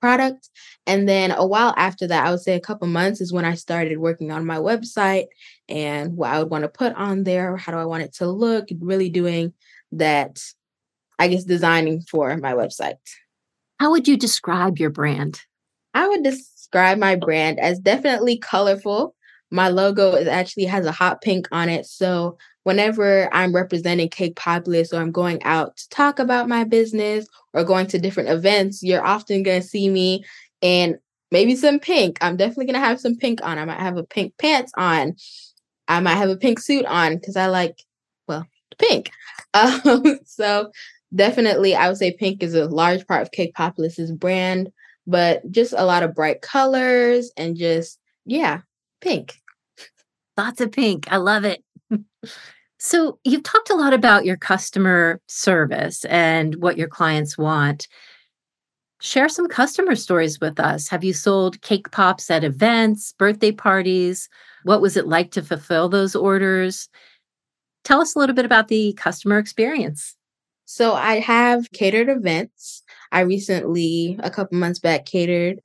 product. 0.00 0.48
And 0.86 1.06
then 1.06 1.32
a 1.32 1.46
while 1.46 1.74
after 1.76 2.06
that, 2.06 2.26
I 2.26 2.30
would 2.30 2.40
say 2.40 2.54
a 2.54 2.60
couple 2.60 2.88
months 2.88 3.20
is 3.20 3.32
when 3.32 3.44
I 3.44 3.54
started 3.54 3.98
working 3.98 4.32
on 4.32 4.46
my 4.46 4.56
website 4.56 5.26
and 5.68 6.16
what 6.16 6.30
I 6.30 6.38
would 6.38 6.50
want 6.50 6.62
to 6.62 6.68
put 6.68 6.94
on 6.94 7.24
there, 7.24 7.58
how 7.58 7.72
do 7.72 7.78
I 7.78 7.84
want 7.84 8.04
it 8.04 8.14
to 8.14 8.26
look, 8.26 8.68
really 8.80 9.10
doing 9.10 9.52
that, 9.92 10.40
I 11.18 11.28
guess, 11.28 11.44
designing 11.44 12.00
for 12.00 12.34
my 12.38 12.54
website. 12.54 12.94
How 13.78 13.90
would 13.90 14.08
you 14.08 14.16
describe 14.16 14.78
your 14.78 14.90
brand? 14.90 15.42
I 15.92 16.08
would 16.08 16.22
describe 16.22 16.96
my 16.96 17.16
oh. 17.16 17.18
brand 17.18 17.60
as 17.60 17.78
definitely 17.78 18.38
colorful. 18.38 19.14
My 19.50 19.68
logo 19.68 20.14
is 20.14 20.28
actually 20.28 20.64
has 20.64 20.86
a 20.86 20.92
hot 20.92 21.22
pink 21.22 21.48
on 21.52 21.68
it. 21.68 21.86
So 21.86 22.38
whenever 22.64 23.32
I'm 23.34 23.54
representing 23.54 24.08
Cake 24.08 24.36
Populous 24.36 24.92
or 24.92 25.00
I'm 25.00 25.12
going 25.12 25.42
out 25.42 25.76
to 25.76 25.88
talk 25.88 26.18
about 26.18 26.48
my 26.48 26.64
business 26.64 27.26
or 27.54 27.64
going 27.64 27.86
to 27.88 27.98
different 27.98 28.28
events, 28.28 28.82
you're 28.82 29.04
often 29.04 29.42
going 29.42 29.62
to 29.62 29.66
see 29.66 29.88
me 29.88 30.24
in 30.60 30.98
maybe 31.30 31.56
some 31.56 31.78
pink. 31.78 32.18
I'm 32.20 32.36
definitely 32.36 32.66
going 32.66 32.80
to 32.80 32.86
have 32.86 33.00
some 33.00 33.16
pink 33.16 33.40
on. 33.42 33.58
I 33.58 33.64
might 33.64 33.80
have 33.80 33.96
a 33.96 34.04
pink 34.04 34.34
pants 34.38 34.72
on. 34.76 35.16
I 35.88 36.00
might 36.00 36.16
have 36.16 36.30
a 36.30 36.36
pink 36.36 36.60
suit 36.60 36.84
on 36.84 37.16
because 37.16 37.36
I 37.36 37.46
like, 37.46 37.82
well, 38.26 38.46
pink. 38.78 39.10
Um, 39.54 40.18
so 40.26 40.70
definitely 41.14 41.74
i 41.74 41.88
would 41.88 41.96
say 41.96 42.12
pink 42.12 42.42
is 42.42 42.54
a 42.54 42.66
large 42.66 43.06
part 43.06 43.22
of 43.22 43.30
cake 43.30 43.54
populous's 43.54 44.12
brand 44.12 44.70
but 45.06 45.48
just 45.50 45.72
a 45.76 45.84
lot 45.84 46.02
of 46.02 46.14
bright 46.14 46.42
colors 46.42 47.32
and 47.36 47.56
just 47.56 47.98
yeah 48.26 48.60
pink. 49.00 49.40
Lots 50.36 50.60
of 50.60 50.72
pink. 50.72 51.10
I 51.10 51.16
love 51.16 51.44
it. 51.44 51.62
So 52.78 53.18
you've 53.24 53.42
talked 53.42 53.70
a 53.70 53.74
lot 53.74 53.92
about 53.92 54.24
your 54.24 54.36
customer 54.36 55.20
service 55.26 56.04
and 56.04 56.54
what 56.56 56.78
your 56.78 56.86
clients 56.86 57.36
want. 57.36 57.88
Share 59.00 59.28
some 59.28 59.48
customer 59.48 59.96
stories 59.96 60.40
with 60.40 60.60
us. 60.60 60.88
Have 60.88 61.02
you 61.02 61.12
sold 61.12 61.60
cake 61.62 61.90
pops 61.90 62.30
at 62.30 62.44
events 62.44 63.14
birthday 63.18 63.52
parties? 63.52 64.28
What 64.62 64.80
was 64.80 64.96
it 64.96 65.08
like 65.08 65.32
to 65.32 65.42
fulfill 65.42 65.88
those 65.88 66.14
orders? 66.14 66.88
Tell 67.84 68.00
us 68.00 68.14
a 68.14 68.18
little 68.18 68.34
bit 68.34 68.44
about 68.44 68.68
the 68.68 68.92
customer 68.94 69.38
experience. 69.38 70.14
So 70.64 70.94
I 70.94 71.20
have 71.20 71.70
catered 71.72 72.08
events. 72.08 72.82
I 73.10 73.20
recently, 73.20 74.18
a 74.22 74.30
couple 74.30 74.58
months 74.58 74.78
back, 74.78 75.06
catered 75.06 75.60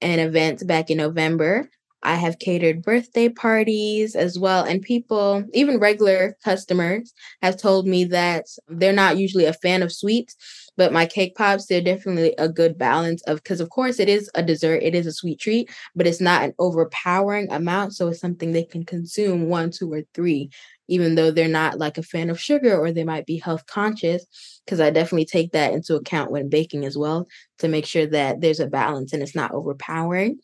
an 0.00 0.18
event 0.18 0.66
back 0.66 0.90
in 0.90 0.98
November. 0.98 1.70
I 2.04 2.14
have 2.16 2.38
catered 2.38 2.82
birthday 2.82 3.28
parties 3.28 4.14
as 4.14 4.38
well. 4.38 4.64
And 4.64 4.82
people, 4.82 5.44
even 5.54 5.78
regular 5.78 6.36
customers, 6.44 7.12
have 7.42 7.56
told 7.56 7.86
me 7.86 8.04
that 8.06 8.46
they're 8.68 8.92
not 8.92 9.16
usually 9.18 9.46
a 9.46 9.52
fan 9.54 9.82
of 9.82 9.92
sweets, 9.92 10.36
but 10.76 10.92
my 10.92 11.06
cake 11.06 11.34
pops, 11.36 11.66
they're 11.66 11.80
definitely 11.80 12.34
a 12.38 12.48
good 12.48 12.76
balance 12.78 13.22
of, 13.22 13.42
because 13.42 13.60
of 13.60 13.70
course 13.70 13.98
it 14.00 14.08
is 14.08 14.30
a 14.34 14.42
dessert, 14.42 14.82
it 14.82 14.94
is 14.94 15.06
a 15.06 15.12
sweet 15.12 15.40
treat, 15.40 15.70
but 15.96 16.06
it's 16.06 16.20
not 16.20 16.42
an 16.44 16.52
overpowering 16.58 17.50
amount. 17.50 17.94
So 17.94 18.08
it's 18.08 18.20
something 18.20 18.52
they 18.52 18.64
can 18.64 18.84
consume 18.84 19.48
one, 19.48 19.70
two, 19.70 19.92
or 19.92 20.02
three 20.14 20.50
even 20.88 21.14
though 21.14 21.30
they're 21.30 21.48
not 21.48 21.78
like 21.78 21.96
a 21.96 22.02
fan 22.02 22.28
of 22.28 22.38
sugar 22.38 22.76
or 22.76 22.92
they 22.92 23.04
might 23.04 23.24
be 23.24 23.38
health 23.38 23.64
conscious 23.66 24.26
because 24.64 24.80
i 24.80 24.90
definitely 24.90 25.24
take 25.24 25.52
that 25.52 25.72
into 25.72 25.94
account 25.94 26.30
when 26.30 26.48
baking 26.48 26.84
as 26.84 26.96
well 26.96 27.26
to 27.58 27.68
make 27.68 27.86
sure 27.86 28.06
that 28.06 28.40
there's 28.42 28.60
a 28.60 28.66
balance 28.66 29.12
and 29.12 29.22
it's 29.22 29.34
not 29.34 29.52
overpowering 29.52 30.38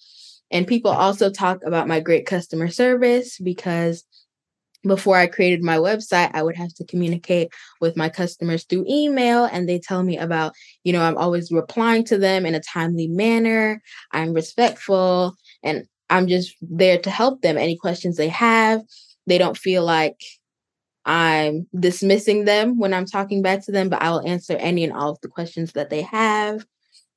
and 0.50 0.66
people 0.66 0.90
also 0.90 1.30
talk 1.30 1.60
about 1.64 1.88
my 1.88 2.00
great 2.00 2.26
customer 2.26 2.68
service 2.68 3.38
because 3.38 4.04
before 4.82 5.16
I 5.16 5.26
created 5.26 5.62
my 5.62 5.76
website, 5.76 6.30
I 6.32 6.42
would 6.42 6.56
have 6.56 6.72
to 6.74 6.86
communicate 6.86 7.52
with 7.80 7.96
my 7.96 8.08
customers 8.08 8.64
through 8.64 8.86
email, 8.88 9.44
and 9.44 9.68
they 9.68 9.78
tell 9.78 10.02
me 10.02 10.16
about, 10.16 10.54
you 10.84 10.92
know, 10.92 11.02
I'm 11.02 11.18
always 11.18 11.52
replying 11.52 12.04
to 12.04 12.18
them 12.18 12.46
in 12.46 12.54
a 12.54 12.60
timely 12.60 13.06
manner. 13.06 13.82
I'm 14.12 14.32
respectful, 14.32 15.34
and 15.62 15.86
I'm 16.08 16.28
just 16.28 16.56
there 16.62 16.98
to 16.98 17.10
help 17.10 17.42
them. 17.42 17.58
Any 17.58 17.76
questions 17.76 18.16
they 18.16 18.28
have, 18.28 18.82
they 19.26 19.38
don't 19.38 19.56
feel 19.56 19.84
like 19.84 20.18
I'm 21.04 21.66
dismissing 21.78 22.44
them 22.44 22.78
when 22.78 22.94
I'm 22.94 23.06
talking 23.06 23.42
back 23.42 23.64
to 23.66 23.72
them, 23.72 23.88
but 23.88 24.02
I 24.02 24.10
will 24.10 24.26
answer 24.26 24.54
any 24.56 24.84
and 24.84 24.92
all 24.92 25.10
of 25.10 25.20
the 25.20 25.28
questions 25.28 25.72
that 25.72 25.90
they 25.90 26.02
have. 26.02 26.64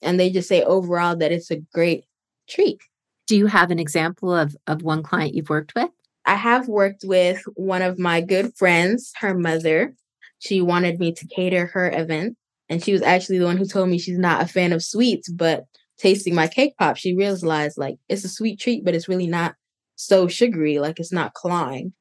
And 0.01 0.19
they 0.19 0.29
just 0.29 0.49
say 0.49 0.63
overall 0.63 1.15
that 1.17 1.31
it's 1.31 1.51
a 1.51 1.61
great 1.73 2.05
treat. 2.47 2.81
Do 3.27 3.37
you 3.37 3.47
have 3.47 3.71
an 3.71 3.79
example 3.79 4.33
of, 4.33 4.55
of 4.67 4.81
one 4.81 5.03
client 5.03 5.33
you've 5.33 5.49
worked 5.49 5.73
with? 5.75 5.89
I 6.25 6.35
have 6.35 6.67
worked 6.67 7.03
with 7.05 7.43
one 7.55 7.81
of 7.81 7.99
my 7.99 8.21
good 8.21 8.55
friends, 8.55 9.11
her 9.19 9.33
mother. 9.33 9.95
She 10.39 10.61
wanted 10.61 10.99
me 10.99 11.13
to 11.13 11.27
cater 11.27 11.67
her 11.67 11.89
event. 11.91 12.37
And 12.69 12.83
she 12.83 12.93
was 12.93 13.01
actually 13.01 13.39
the 13.39 13.45
one 13.45 13.57
who 13.57 13.65
told 13.65 13.89
me 13.89 13.97
she's 13.97 14.17
not 14.17 14.41
a 14.41 14.47
fan 14.47 14.71
of 14.71 14.83
sweets, 14.83 15.29
but 15.29 15.65
tasting 15.97 16.35
my 16.35 16.47
cake 16.47 16.75
pop, 16.77 16.97
she 16.97 17.15
realized 17.15 17.77
like 17.77 17.97
it's 18.09 18.23
a 18.23 18.29
sweet 18.29 18.59
treat, 18.59 18.83
but 18.83 18.95
it's 18.95 19.07
really 19.07 19.27
not 19.27 19.55
so 19.95 20.27
sugary, 20.27 20.79
like 20.79 20.99
it's 20.99 21.13
not 21.13 21.33
clawing. 21.33 21.93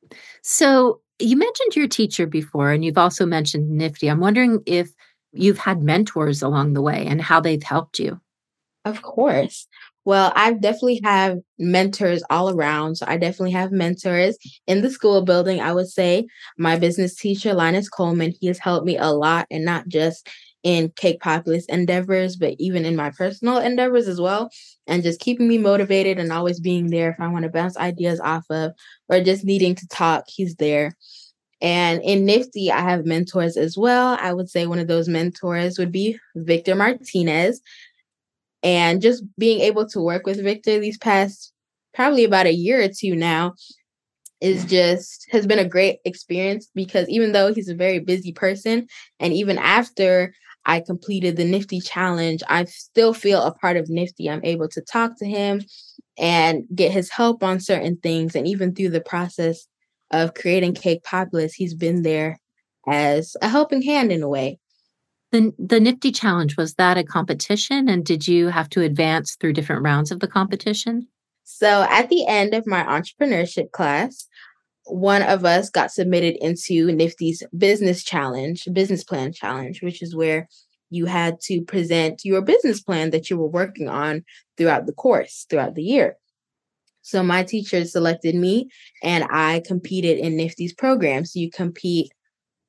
So 0.42 1.00
you 1.18 1.36
mentioned 1.36 1.76
your 1.76 1.88
teacher 1.88 2.26
before, 2.26 2.70
and 2.70 2.84
you've 2.84 2.98
also 2.98 3.26
mentioned 3.26 3.80
NFTE. 3.80 4.10
I'm 4.10 4.20
wondering 4.20 4.62
if 4.66 4.90
you've 5.32 5.58
had 5.58 5.82
mentors 5.82 6.42
along 6.42 6.72
the 6.72 6.82
way 6.82 7.06
and 7.06 7.20
how 7.20 7.40
they've 7.40 7.62
helped 7.62 7.98
you. 7.98 8.20
Of 8.84 9.02
course. 9.02 9.68
Well, 10.04 10.32
I 10.34 10.52
definitely 10.54 11.00
have 11.04 11.38
mentors 11.58 12.22
all 12.28 12.50
around. 12.50 12.96
So 12.96 13.06
I 13.08 13.16
definitely 13.18 13.52
have 13.52 13.70
mentors 13.70 14.36
in 14.66 14.82
the 14.82 14.90
school 14.90 15.22
building. 15.22 15.60
I 15.60 15.72
would 15.72 15.88
say 15.88 16.26
my 16.58 16.76
business 16.78 17.14
teacher, 17.14 17.54
Linus 17.54 17.88
Coleman, 17.88 18.34
he 18.40 18.48
has 18.48 18.58
helped 18.58 18.84
me 18.86 18.96
a 18.98 19.10
lot 19.10 19.46
and 19.50 19.64
not 19.64 19.86
just 19.88 20.28
in 20.64 20.90
Cake 20.96 21.20
Populous 21.20 21.66
endeavors, 21.66 22.36
but 22.36 22.54
even 22.58 22.84
in 22.84 22.94
my 22.96 23.10
personal 23.10 23.58
endeavors 23.58 24.08
as 24.08 24.20
well. 24.20 24.48
And 24.86 25.02
just 25.02 25.20
keeping 25.20 25.46
me 25.48 25.58
motivated 25.58 26.18
and 26.18 26.32
always 26.32 26.60
being 26.60 26.90
there 26.90 27.10
if 27.10 27.20
I 27.20 27.28
want 27.28 27.44
to 27.44 27.50
bounce 27.50 27.76
ideas 27.76 28.20
off 28.20 28.44
of 28.50 28.72
or 29.08 29.20
just 29.20 29.44
needing 29.44 29.74
to 29.76 29.88
talk, 29.88 30.24
he's 30.28 30.56
there. 30.56 30.96
And 31.60 32.02
in 32.02 32.26
NFTE, 32.26 32.70
I 32.70 32.80
have 32.80 33.06
mentors 33.06 33.56
as 33.56 33.78
well. 33.78 34.16
I 34.20 34.32
would 34.32 34.50
say 34.50 34.66
one 34.66 34.80
of 34.80 34.88
those 34.88 35.08
mentors 35.08 35.78
would 35.78 35.92
be 35.92 36.18
Victor 36.34 36.74
Martinez. 36.74 37.60
And 38.62 39.02
just 39.02 39.24
being 39.38 39.60
able 39.60 39.86
to 39.88 40.00
work 40.00 40.26
with 40.26 40.42
Victor 40.42 40.78
these 40.78 40.98
past 40.98 41.52
probably 41.94 42.24
about 42.24 42.46
a 42.46 42.54
year 42.54 42.82
or 42.82 42.88
two 42.88 43.14
now 43.14 43.54
is 44.40 44.64
just 44.64 45.26
has 45.30 45.46
been 45.46 45.58
a 45.58 45.68
great 45.68 45.98
experience 46.04 46.68
because 46.74 47.08
even 47.08 47.32
though 47.32 47.52
he's 47.52 47.68
a 47.68 47.74
very 47.74 47.98
busy 47.98 48.32
person 48.32 48.86
and 49.20 49.32
even 49.32 49.58
after 49.58 50.34
I 50.64 50.80
completed 50.80 51.36
the 51.36 51.44
NFTE 51.44 51.84
challenge, 51.84 52.42
I 52.48 52.64
still 52.66 53.14
feel 53.14 53.42
a 53.42 53.52
part 53.52 53.76
of 53.76 53.86
NFTE. 53.86 54.30
I'm 54.30 54.44
able 54.44 54.68
to 54.68 54.80
talk 54.80 55.18
to 55.18 55.26
him 55.26 55.62
and 56.18 56.64
get 56.74 56.92
his 56.92 57.10
help 57.10 57.42
on 57.42 57.60
certain 57.60 57.96
things. 57.96 58.36
And 58.36 58.46
even 58.46 58.74
through 58.74 58.90
the 58.90 59.00
process 59.00 59.66
of 60.10 60.34
creating 60.34 60.74
Cake 60.74 61.02
Populous, 61.02 61.54
he's 61.54 61.74
been 61.74 62.02
there 62.02 62.38
as 62.86 63.36
a 63.42 63.48
helping 63.48 63.82
hand 63.82 64.12
in 64.12 64.22
a 64.22 64.28
way. 64.28 64.58
The, 65.32 65.52
the 65.58 65.80
NFTE 65.80 66.14
challenge, 66.14 66.58
was 66.58 66.74
that 66.74 66.98
a 66.98 67.04
competition? 67.04 67.88
And 67.88 68.04
did 68.04 68.28
you 68.28 68.48
have 68.48 68.68
to 68.70 68.82
advance 68.82 69.34
through 69.34 69.54
different 69.54 69.82
rounds 69.82 70.10
of 70.10 70.20
the 70.20 70.28
competition? 70.28 71.08
So 71.44 71.86
at 71.88 72.10
the 72.10 72.26
end 72.26 72.54
of 72.54 72.66
my 72.66 72.82
entrepreneurship 72.84 73.72
class, 73.72 74.28
one 74.84 75.22
of 75.22 75.44
us 75.44 75.70
got 75.70 75.90
submitted 75.90 76.36
into 76.44 76.86
NFTE's 76.86 77.42
business 77.56 78.04
challenge, 78.04 78.68
business 78.72 79.04
plan 79.04 79.32
challenge, 79.32 79.82
which 79.82 80.02
is 80.02 80.14
where 80.14 80.48
you 80.90 81.06
had 81.06 81.40
to 81.40 81.62
present 81.62 82.24
your 82.24 82.42
business 82.42 82.82
plan 82.82 83.10
that 83.10 83.30
you 83.30 83.38
were 83.38 83.48
working 83.48 83.88
on 83.88 84.24
throughout 84.58 84.84
the 84.84 84.92
course, 84.92 85.46
throughout 85.48 85.74
the 85.74 85.82
year. 85.82 86.16
So 87.00 87.22
my 87.22 87.42
teacher 87.42 87.84
selected 87.84 88.34
me 88.34 88.68
and 89.02 89.24
I 89.30 89.62
competed 89.66 90.18
in 90.18 90.36
NFTE's 90.36 90.74
program. 90.74 91.24
So 91.24 91.40
you 91.40 91.50
compete 91.50 92.12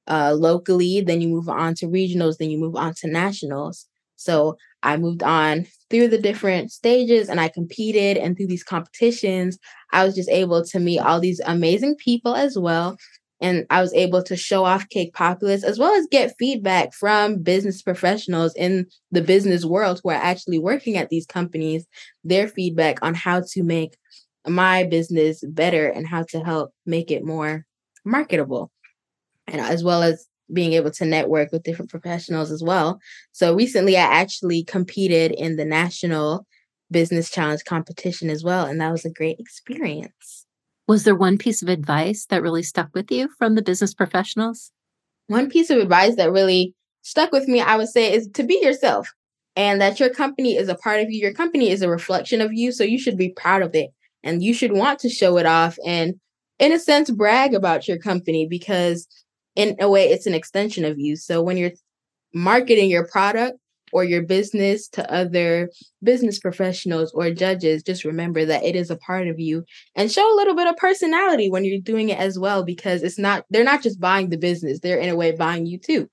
uh, 0.07 0.33
locally, 0.38 1.01
then 1.01 1.22
you 1.22 1.29
move 1.29 1.50
on 1.50 1.75
to 1.75 1.88
regionals, 1.88 2.38
then 2.38 2.50
you 2.50 2.57
move 2.57 2.75
on 2.75 2.93
to 2.95 3.07
nationals. 3.07 3.88
So 4.15 4.57
I 4.83 4.98
moved 4.98 5.24
on 5.24 5.65
through 5.89 6.10
the 6.10 6.17
different 6.17 6.72
stages 6.72 7.29
and 7.29 7.39
I 7.39 7.50
competed. 7.50 8.17
And 8.17 8.38
through 8.38 8.48
these 8.48 8.63
competitions, 8.63 9.57
I 9.91 10.05
was 10.05 10.15
just 10.15 10.29
able 10.29 10.63
to 10.65 10.79
meet 10.79 11.00
all 11.00 11.19
these 11.19 11.41
amazing 11.45 11.95
people 11.95 12.36
as 12.36 12.57
well 12.57 12.98
and 13.43 13.65
I 13.69 13.81
was 13.81 13.93
able 13.93 14.24
to 14.24 14.38
show 14.38 14.63
off 14.63 14.88
Cake 14.88 15.13
Populous 15.13 15.65
as 15.65 15.77
well 15.77 15.93
as 15.93 16.07
get 16.10 16.33
feedback 16.39 16.93
from 16.93 17.43
business 17.43 17.81
professionals 17.81 18.55
in 18.55 18.88
the 19.12 19.22
business 19.22 19.65
world 19.65 20.00
who 20.01 20.12
are 20.12 20.13
actually 20.13 20.60
working 20.60 20.95
at 20.95 21.10
these 21.10 21.25
companies, 21.25 21.86
their 22.24 22.48
feedback 22.48 23.00
on 23.01 23.13
how 23.13 23.41
to 23.51 23.62
make 23.62 23.98
my 24.48 24.86
business 24.86 25.43
better 25.45 25.88
and 25.88 26.07
how 26.07 26.24
to 26.29 26.39
help 26.39 26.72
make 26.86 27.12
it 27.12 27.25
more 27.25 27.65
marketable. 28.05 28.72
And 29.47 29.62
as 29.62 29.83
well 29.83 30.03
as 30.03 30.27
being 30.51 30.73
able 30.73 30.91
to 30.91 31.05
network 31.05 31.51
with 31.51 31.63
different 31.63 31.91
professionals 31.91 32.51
as 32.51 32.62
well. 32.62 33.00
So 33.31 33.55
recently 33.55 33.97
I 33.97 34.01
actually 34.01 34.63
competed 34.63 35.31
in 35.31 35.55
the 35.55 35.65
national 35.65 36.45
business 36.91 37.31
challenge 37.31 37.63
competition 37.65 38.29
as 38.29 38.43
well 38.43 38.65
and 38.65 38.79
that 38.79 38.91
was 38.91 39.05
a 39.05 39.09
great 39.09 39.39
experience. 39.39 40.45
Was 40.88 41.05
there 41.05 41.15
one 41.15 41.38
piece 41.38 41.62
of 41.62 41.69
advice 41.69 42.25
that 42.25 42.41
really 42.41 42.62
stuck 42.62 42.89
with 42.93 43.09
you 43.09 43.29
from 43.38 43.55
the 43.55 43.62
business 43.62 43.93
professionals? 43.93 44.71
One 45.27 45.50
piece 45.50 45.69
of 45.69 45.79
advice 45.79 46.17
that 46.17 46.31
really 46.31 46.75
stuck 47.01 47.31
with 47.31 47.47
me, 47.47 47.62
I 47.62 47.77
would 47.77 47.88
say, 47.88 48.13
is 48.13 48.27
to 48.33 48.43
be 48.43 48.59
yourself 48.62 49.09
and 49.55 49.79
that 49.81 50.00
your 50.00 50.09
company 50.09 50.57
is 50.57 50.67
a 50.67 50.75
part 50.75 51.00
of 51.00 51.09
you. 51.09 51.19
Your 51.19 51.33
company 51.33 51.69
is 51.69 51.81
a 51.81 51.89
reflection 51.89 52.41
of 52.41 52.53
you. 52.53 52.71
So 52.71 52.83
you 52.83 53.00
should 53.00 53.17
be 53.17 53.29
proud 53.29 53.62
of 53.62 53.73
it 53.75 53.91
and 54.23 54.43
you 54.43 54.53
should 54.53 54.73
want 54.73 55.00
to 55.00 55.09
show 55.09 55.38
it 55.38 55.45
off 55.45 55.77
and, 55.85 56.15
in 56.59 56.71
a 56.71 56.79
sense, 56.79 57.09
brag 57.09 57.53
about 57.53 57.88
your 57.88 57.97
company 57.97 58.47
because, 58.47 59.07
in 59.55 59.75
a 59.79 59.89
way, 59.89 60.10
it's 60.10 60.27
an 60.27 60.33
extension 60.33 60.86
of 60.86 61.00
you. 61.00 61.15
So 61.15 61.41
when 61.41 61.57
you're 61.57 61.72
marketing 62.33 62.89
your 62.89 63.07
product, 63.07 63.57
or 63.93 64.03
your 64.03 64.24
business 64.24 64.89
to 64.89 65.13
other 65.13 65.69
business 66.01 66.39
professionals 66.39 67.12
or 67.13 67.29
judges, 67.31 67.83
just 67.83 68.03
remember 68.03 68.43
that 68.43 68.63
it 68.63 68.75
is 68.75 68.89
a 68.89 68.98
part 68.98 69.27
of 69.27 69.39
you 69.39 69.63
and 69.95 70.12
show 70.12 70.33
a 70.33 70.36
little 70.36 70.55
bit 70.55 70.67
of 70.67 70.75
personality 70.77 71.50
when 71.50 71.63
you're 71.63 71.79
doing 71.79 72.10
it 72.10 72.17
as 72.17 72.38
well, 72.38 72.63
because 72.63 73.03
it's 73.03 73.19
not, 73.19 73.45
they're 73.50 73.63
not 73.63 73.83
just 73.83 74.00
buying 74.00 74.29
the 74.29 74.38
business, 74.38 74.79
they're 74.79 75.00
in 75.00 75.10
a 75.10 75.15
way 75.15 75.31
buying 75.31 75.65
you 75.65 75.77
too. 75.77 76.10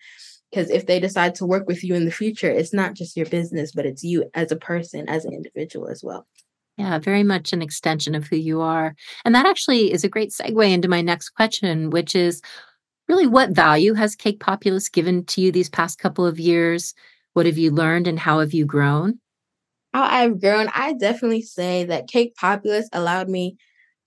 Because 0.51 0.69
if 0.69 0.87
they 0.87 1.01
decide 1.01 1.35
to 1.37 1.47
work 1.47 1.67
with 1.67 1.83
you 1.83 1.95
in 1.95 2.05
the 2.05 2.11
future, 2.11 2.51
it's 2.51 2.75
not 2.75 2.95
just 2.95 3.17
your 3.17 3.27
business, 3.27 3.73
but 3.73 3.87
it's 3.87 4.03
you 4.03 4.29
as 4.35 4.53
a 4.53 4.57
person, 4.57 5.09
as 5.09 5.25
an 5.25 5.33
individual 5.33 5.89
as 5.89 6.03
well. 6.05 6.27
Yeah, 6.77 6.99
very 6.99 7.23
much 7.23 7.53
an 7.53 7.63
extension 7.63 8.15
of 8.15 8.27
who 8.27 8.37
you 8.37 8.61
are. 8.61 8.95
And 9.25 9.35
that 9.35 9.47
actually 9.47 9.93
is 9.93 10.03
a 10.03 10.09
great 10.09 10.31
segue 10.31 10.71
into 10.71 10.89
my 10.89 11.03
next 11.03 11.31
question, 11.31 11.91
which 11.91 12.17
is 12.17 12.43
really 13.11 13.27
what 13.27 13.51
value 13.51 13.93
has 13.95 14.15
Cake 14.15 14.39
Populous 14.39 14.89
given 14.89 15.25
to 15.25 15.41
you 15.41 15.51
these 15.51 15.69
past 15.69 15.99
couple 15.99 16.25
of 16.25 16.39
years? 16.39 16.95
What 17.33 17.45
have 17.45 17.59
you 17.59 17.73
learned 17.73 18.07
and 18.07 18.21
how 18.21 18.39
have 18.39 18.55
you 18.55 18.65
grown? 18.65 19.19
How 19.93 20.05
I've 20.05 20.41
grown, 20.41 20.69
I 20.73 20.93
definitely 20.93 21.43
say 21.43 21.83
that 21.85 22.07
Cake 22.07 22.37
Populous 22.37 22.89
allowed 22.93 23.29
me 23.29 23.57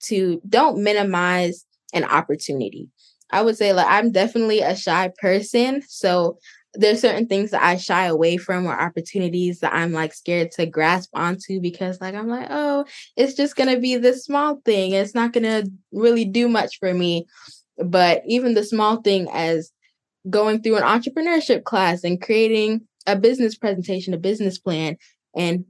to 0.04 0.40
don't 0.48 0.82
minimize 0.82 1.66
an 1.92 2.04
opportunity. 2.04 2.88
I 3.30 3.42
would 3.42 3.58
say 3.58 3.74
like 3.74 3.86
I'm 3.86 4.10
definitely 4.10 4.60
a 4.60 4.74
shy 4.74 5.12
person, 5.18 5.82
so 5.86 6.38
there's 6.72 7.02
certain 7.02 7.26
things 7.26 7.50
that 7.50 7.62
I 7.62 7.76
shy 7.76 8.06
away 8.06 8.38
from 8.38 8.66
or 8.66 8.72
opportunities 8.72 9.60
that 9.60 9.74
I'm 9.74 9.92
like 9.92 10.14
scared 10.14 10.50
to 10.52 10.64
grasp 10.64 11.10
onto 11.12 11.60
because 11.60 12.00
like 12.00 12.14
I'm 12.14 12.28
like, 12.28 12.46
oh, 12.48 12.86
it's 13.18 13.34
just 13.34 13.54
gonna 13.54 13.78
be 13.78 13.96
this 13.96 14.24
small 14.24 14.62
thing. 14.64 14.92
It's 14.92 15.14
not 15.14 15.34
gonna 15.34 15.64
really 15.92 16.24
do 16.24 16.48
much 16.48 16.78
for 16.78 16.94
me. 16.94 17.26
But 17.78 18.22
even 18.26 18.54
the 18.54 18.64
small 18.64 19.02
thing 19.02 19.28
as 19.32 19.72
going 20.30 20.62
through 20.62 20.76
an 20.76 20.82
entrepreneurship 20.82 21.64
class 21.64 22.04
and 22.04 22.20
creating 22.20 22.82
a 23.06 23.16
business 23.16 23.56
presentation, 23.56 24.14
a 24.14 24.18
business 24.18 24.58
plan, 24.58 24.96
and 25.36 25.64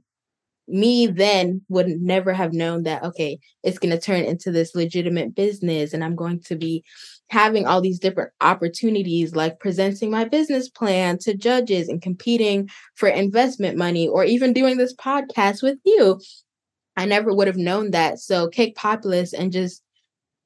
me 0.67 1.05
then 1.05 1.61
would 1.69 1.87
never 2.01 2.33
have 2.33 2.51
known 2.51 2.81
that 2.81 3.03
okay 3.03 3.37
it's 3.61 3.77
going 3.77 3.91
to 3.91 3.99
turn 3.99 4.23
into 4.23 4.49
this 4.49 4.73
legitimate 4.73 5.35
business 5.35 5.93
and 5.93 6.03
i'm 6.03 6.15
going 6.15 6.39
to 6.39 6.55
be 6.55 6.83
having 7.29 7.65
all 7.65 7.81
these 7.81 7.99
different 7.99 8.31
opportunities 8.41 9.35
like 9.35 9.59
presenting 9.59 10.11
my 10.11 10.25
business 10.25 10.69
plan 10.69 11.17
to 11.17 11.33
judges 11.35 11.87
and 11.89 12.01
competing 12.01 12.69
for 12.95 13.09
investment 13.09 13.77
money 13.77 14.07
or 14.07 14.23
even 14.23 14.53
doing 14.53 14.77
this 14.77 14.93
podcast 14.95 15.63
with 15.63 15.77
you. 15.83 16.19
I 16.97 17.05
never 17.05 17.33
would 17.33 17.47
have 17.47 17.57
known 17.57 17.91
that. 17.91 18.19
So 18.19 18.47
cake 18.47 18.75
populous 18.75 19.33
and 19.33 19.51
just 19.51 19.81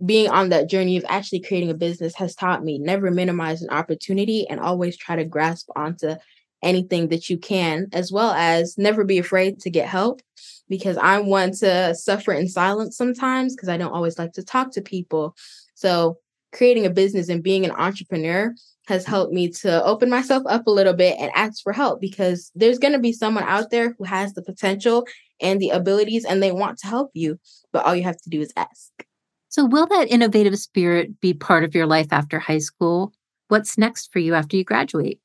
being 0.06 0.30
on 0.30 0.50
that 0.50 0.70
journey 0.70 0.98
of 0.98 1.06
actually 1.10 1.42
creating 1.42 1.70
a 1.70 1.74
business 1.74 2.16
has 2.16 2.36
taught 2.36 2.64
me 2.64 2.78
never 2.78 3.12
minimize 3.12 3.62
an 3.62 3.70
opportunity 3.70 4.48
and 4.50 4.60
always 4.60 4.96
try 4.96 5.16
to 5.16 5.26
grasp 5.26 5.70
onto 5.76 6.16
anything 6.64 7.10
that 7.10 7.30
you 7.30 7.38
can, 7.38 7.88
as 7.94 8.12
well 8.12 8.32
as 8.32 8.78
never 8.78 9.04
be 9.04 9.18
afraid 9.18 9.60
to 9.60 9.70
get 9.70 9.88
help 9.88 10.22
because 10.68 10.98
I'm 10.98 11.28
one 11.28 11.52
to 11.54 11.96
suffer 11.96 12.32
in 12.32 12.48
silence 12.48 12.96
sometimes 12.96 13.56
because 13.56 13.70
I 13.70 13.78
don't 13.78 13.94
always 13.94 14.20
like 14.20 14.34
to 14.34 14.44
talk 14.44 14.72
to 14.74 14.82
people. 14.82 15.36
So, 15.76 16.18
creating 16.52 16.86
a 16.86 16.90
business 16.90 17.30
and 17.30 17.44
being 17.44 17.64
an 17.64 17.72
entrepreneur 17.72 18.54
has 18.88 19.06
helped 19.06 19.32
me 19.32 19.50
to 19.50 19.84
open 19.84 20.10
myself 20.10 20.44
up 20.48 20.66
a 20.66 20.72
little 20.72 20.94
bit 20.94 21.16
and 21.20 21.32
ask 21.36 21.62
for 21.62 21.72
help 21.72 22.02
because 22.02 22.52
there's 22.56 22.80
going 22.80 22.94
to 22.94 23.00
be 23.00 23.14
someone 23.14 23.44
out 23.44 23.70
there 23.70 23.94
who 23.98 24.04
has 24.04 24.34
the 24.34 24.42
potential 24.42 25.06
and 25.40 25.60
the 25.60 25.70
abilities 25.70 26.26
and 26.26 26.42
they 26.42 26.52
want 26.52 26.80
to 26.80 26.88
help 26.88 27.12
you, 27.14 27.40
but 27.72 27.86
all 27.86 27.96
you 27.96 28.04
have 28.04 28.20
to 28.22 28.30
do 28.30 28.42
is 28.42 28.52
ask. 28.58 29.06
So, 29.50 29.66
will 29.66 29.88
that 29.88 30.12
innovative 30.12 30.58
spirit 30.60 31.20
be 31.20 31.34
part 31.34 31.64
of 31.64 31.74
your 31.74 31.88
life 31.88 32.08
after 32.12 32.38
high 32.38 32.60
school? 32.60 33.14
What's 33.48 33.80
next 33.80 34.14
for 34.14 34.20
you 34.20 34.36
after 34.36 34.56
you 34.56 34.64
graduate? 34.64 35.20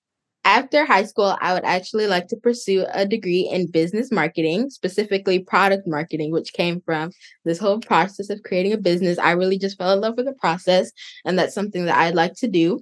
After 0.46 0.84
high 0.84 1.04
school, 1.04 1.36
I 1.40 1.52
would 1.52 1.64
actually 1.64 2.06
like 2.06 2.28
to 2.28 2.36
pursue 2.36 2.86
a 2.92 3.06
degree 3.06 3.48
in 3.50 3.70
business 3.70 4.10
marketing, 4.10 4.70
specifically 4.70 5.38
product 5.38 5.86
marketing, 5.86 6.32
which 6.32 6.54
came 6.54 6.80
from 6.80 7.12
this 7.44 7.58
whole 7.58 7.80
process 7.80 8.30
of 8.30 8.42
creating 8.42 8.72
a 8.72 8.78
business. 8.78 9.18
I 9.18 9.32
really 9.32 9.58
just 9.58 9.76
fell 9.76 9.92
in 9.92 10.00
love 10.00 10.16
with 10.16 10.26
the 10.26 10.34
process, 10.34 10.90
and 11.26 11.38
that's 11.38 11.54
something 11.54 11.84
that 11.84 11.96
I'd 11.96 12.14
like 12.14 12.34
to 12.36 12.48
do 12.48 12.80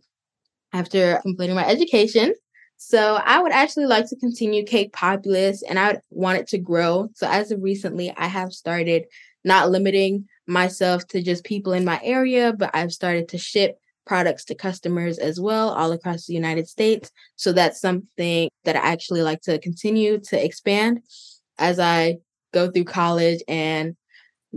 after 0.72 1.18
completing 1.22 1.56
my 1.56 1.66
education. 1.66 2.34
So 2.76 3.14
I 3.14 3.40
would 3.40 3.52
actually 3.52 3.86
like 3.86 4.08
to 4.08 4.16
continue 4.16 4.64
Cake 4.64 4.92
Populous 4.92 5.62
and 5.62 5.78
I 5.78 5.88
would 5.88 6.00
want 6.10 6.38
it 6.38 6.48
to 6.48 6.58
grow. 6.58 7.10
So 7.14 7.28
as 7.28 7.52
of 7.52 7.62
recently, 7.62 8.12
I 8.16 8.26
have 8.26 8.52
started 8.52 9.04
not 9.44 9.70
limiting 9.70 10.26
myself 10.46 11.06
to 11.08 11.22
just 11.22 11.44
people 11.44 11.72
in 11.72 11.84
my 11.84 12.00
area, 12.02 12.52
but 12.52 12.70
I've 12.74 12.92
started 12.92 13.28
to 13.28 13.38
ship 13.38 13.78
products 14.06 14.44
to 14.46 14.54
customers 14.54 15.18
as 15.18 15.40
well 15.40 15.70
all 15.70 15.92
across 15.92 16.26
the 16.26 16.34
United 16.34 16.68
States. 16.68 17.10
So 17.36 17.52
that's 17.52 17.80
something 17.80 18.48
that 18.64 18.76
I 18.76 18.80
actually 18.80 19.22
like 19.22 19.42
to 19.42 19.58
continue 19.58 20.18
to 20.18 20.44
expand 20.44 21.00
as 21.58 21.78
I 21.78 22.18
go 22.52 22.70
through 22.70 22.84
college 22.84 23.40
and 23.46 23.96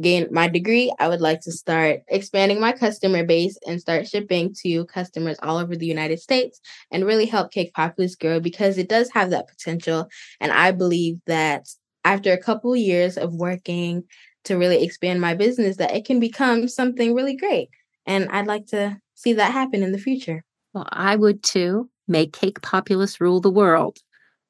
gain 0.02 0.28
my 0.32 0.48
degree. 0.48 0.92
I 1.00 1.08
would 1.08 1.22
like 1.22 1.42
to 1.42 1.52
start 1.52 2.02
expanding 2.08 2.60
my 2.60 2.74
customer 2.74 3.24
base 3.24 3.58
and 3.66 3.80
start 3.80 4.08
shipping 4.08 4.54
to 4.64 4.86
customers 4.86 5.38
all 5.42 5.58
over 5.58 5.76
the 5.76 5.86
United 5.86 6.20
States 6.20 6.60
and 6.92 7.06
really 7.06 7.26
help 7.26 7.52
Cake 7.52 7.74
Populous 7.74 8.16
grow 8.16 8.40
because 8.40 8.78
it 8.78 8.90
does 8.90 9.10
have 9.12 9.30
that 9.30 9.48
potential. 9.48 10.08
And 10.42 10.52
I 10.52 10.72
believe 10.72 11.20
that 11.28 11.68
after 12.04 12.34
a 12.34 12.42
couple 12.42 12.76
years 12.76 13.18
of 13.18 13.34
working 13.34 14.04
to 14.46 14.56
really 14.56 14.84
expand 14.84 15.22
my 15.22 15.34
business, 15.34 15.78
that 15.78 15.96
it 15.96 16.06
can 16.06 16.20
become 16.20 16.68
something 16.68 17.14
really 17.14 17.36
great. 17.36 17.70
And 18.06 18.30
I'd 18.30 18.48
like 18.48 18.68
to 18.68 19.00
see 19.16 19.34
that 19.34 19.52
happen 19.52 19.84
in 19.84 19.92
the 19.92 19.98
future. 19.98 20.44
Well, 20.74 20.88
I 20.92 21.16
would 21.16 21.44
too. 21.44 21.90
Make 22.08 22.34
Cake 22.34 22.62
Populous 22.62 23.20
rule 23.20 23.42
the 23.42 23.50
world. 23.50 23.98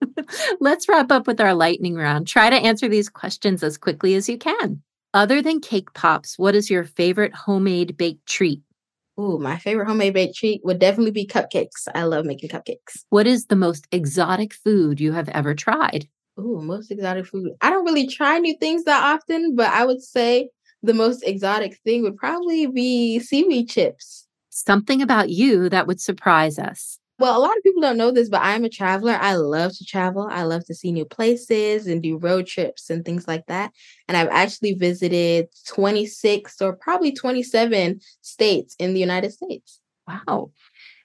Let's 0.60 0.90
wrap 0.90 1.12
up 1.12 1.28
with 1.28 1.40
our 1.40 1.54
lightning 1.54 1.96
round. 1.96 2.28
Try 2.28 2.50
to 2.50 2.56
answer 2.56 2.88
these 2.88 3.10
questions 3.10 3.64
as 3.64 3.78
quickly 3.78 4.16
as 4.16 4.28
you 4.28 4.38
can. 4.38 4.82
Other 5.14 5.42
than 5.42 5.62
cake 5.62 5.94
pops, 5.94 6.38
what 6.38 6.56
is 6.56 6.70
your 6.70 6.84
favorite 6.84 7.34
homemade 7.34 7.96
baked 7.96 8.26
treat? 8.26 8.62
Ooh, 9.18 9.40
my 9.40 9.58
favorite 9.58 9.88
homemade 9.88 10.14
baked 10.14 10.36
treat 10.36 10.60
would 10.66 10.80
definitely 10.80 11.12
be 11.12 11.26
cupcakes. 11.26 11.88
I 11.94 12.04
love 12.04 12.26
making 12.26 12.50
cupcakes. 12.50 13.06
What 13.10 13.26
is 13.26 13.46
the 13.46 13.56
most 13.56 13.88
exotic 13.94 14.54
food 14.54 15.00
you 15.00 15.14
have 15.14 15.30
ever 15.30 15.56
tried? 15.56 16.10
Ooh, 16.40 16.62
most 16.62 16.92
exotic 16.92 17.26
food. 17.26 17.52
I 17.62 17.70
don't 17.70 17.86
really 17.86 18.08
try 18.08 18.40
new 18.40 18.56
things 18.58 18.84
that 18.84 19.04
often, 19.04 19.56
but 19.56 19.72
I 19.72 19.86
would 19.86 20.02
say 20.02 20.50
the 20.84 20.94
most 20.94 21.24
exotic 21.24 21.78
thing 21.84 22.04
would 22.04 22.18
probably 22.18 22.68
be 22.68 23.20
seaweed 23.20 23.70
chips 23.70 24.26
something 24.56 25.02
about 25.02 25.30
you 25.30 25.70
that 25.70 25.86
would 25.86 26.00
surprise 26.00 26.58
us. 26.58 26.98
Well, 27.18 27.38
a 27.38 27.40
lot 27.40 27.56
of 27.56 27.64
people 27.64 27.82
don't 27.82 27.98
know 27.98 28.12
this, 28.12 28.28
but 28.28 28.42
I'm 28.42 28.66
a 28.66 28.70
traveler. 28.70 29.18
I 29.20 29.36
love 29.36 29.72
to 29.78 29.86
travel. 29.86 30.28
I 30.30 30.44
love 30.44 30.66
to 30.66 30.74
see 30.74 30.92
new 30.92 31.06
places 31.06 31.88
and 31.88 32.04
do 32.04 32.18
road 32.18 32.46
trips 32.46 32.90
and 32.90 33.06
things 33.06 33.26
like 33.26 33.46
that. 33.48 33.72
And 34.08 34.18
I've 34.18 34.30
actually 34.30 34.74
visited 34.74 35.48
26 35.68 36.62
or 36.62 36.76
probably 36.76 37.14
27 37.14 38.02
states 38.22 38.76
in 38.80 38.94
the 38.94 39.00
United 39.00 39.32
States. 39.32 39.80
Wow. 40.08 40.52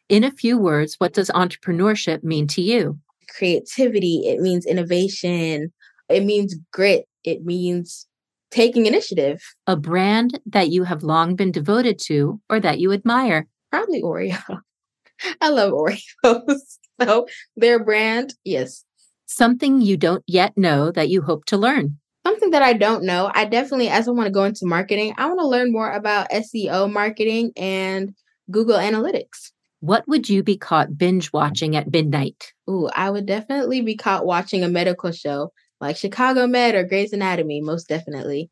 In 0.09 0.25
a 0.25 0.33
few 0.33 0.59
words, 0.59 0.97
what 0.99 1.13
does 1.13 1.31
entrepreneurship 1.31 2.25
mean 2.25 2.49
to 2.49 2.63
you? 2.63 2.99
Creativity, 3.37 4.23
it 4.27 4.41
means 4.41 4.67
innovation, 4.67 5.73
it 6.09 6.25
means 6.25 6.57
grit, 6.73 7.07
it 7.25 7.45
means 7.45 8.07
taking 8.51 8.87
initiative. 8.87 9.41
A 9.67 9.77
brand 9.77 10.41
that 10.47 10.71
you 10.71 10.85
have 10.85 11.03
long 11.03 11.37
been 11.37 11.53
devoted 11.53 11.99
to 12.07 12.41
or 12.51 12.61
that 12.61 12.81
you 12.81 12.93
admire? 12.93 13.47
Probably 13.71 14.03
Oreo. 14.03 14.61
I 15.41 15.51
love 15.51 15.73
Oreos. 15.73 16.01
so 17.01 17.27
their 17.57 17.83
brand, 17.83 18.35
yes. 18.45 18.85
Something 19.27 19.81
you 19.81 19.97
don't 19.97 20.25
yet 20.27 20.57
know 20.57 20.91
that 20.91 21.09
you 21.09 21.23
hope 21.23 21.45
to 21.47 21.57
learn. 21.57 21.99
Something 22.27 22.51
that 22.51 22.63
I 22.63 22.73
don't 22.75 23.05
know. 23.05 23.31
I 23.33 23.45
definitely, 23.45 23.89
as 23.89 24.09
I 24.09 24.11
want 24.11 24.27
to 24.27 24.33
go 24.33 24.45
into 24.45 24.67
marketing, 24.67 25.15
I 25.17 25.27
want 25.27 25.41
to 25.41 25.47
learn 25.47 25.73
more 25.73 25.91
about 25.91 26.31
SEO 26.31 26.93
marketing 26.93 27.53
and 27.57 28.13
Google 28.51 28.77
Analytics. 28.77 29.53
What 29.81 30.07
would 30.07 30.29
you 30.29 30.43
be 30.43 30.57
caught 30.57 30.99
binge 30.99 31.33
watching 31.33 31.75
at 31.75 31.91
midnight? 31.91 32.53
Ooh, 32.69 32.89
I 32.95 33.11
would 33.11 33.27
definitely 33.27 33.81
be 33.81 33.97
caught 33.97 34.27
watching 34.27 34.63
a 34.63 34.69
medical 34.69 35.11
show 35.11 35.53
like 35.81 35.97
Chicago 35.97 36.47
Med 36.47 36.75
or 36.75 36.85
Grey's 36.85 37.15
Anatomy, 37.15 37.63
most 37.63 37.89
definitely. 37.89 38.51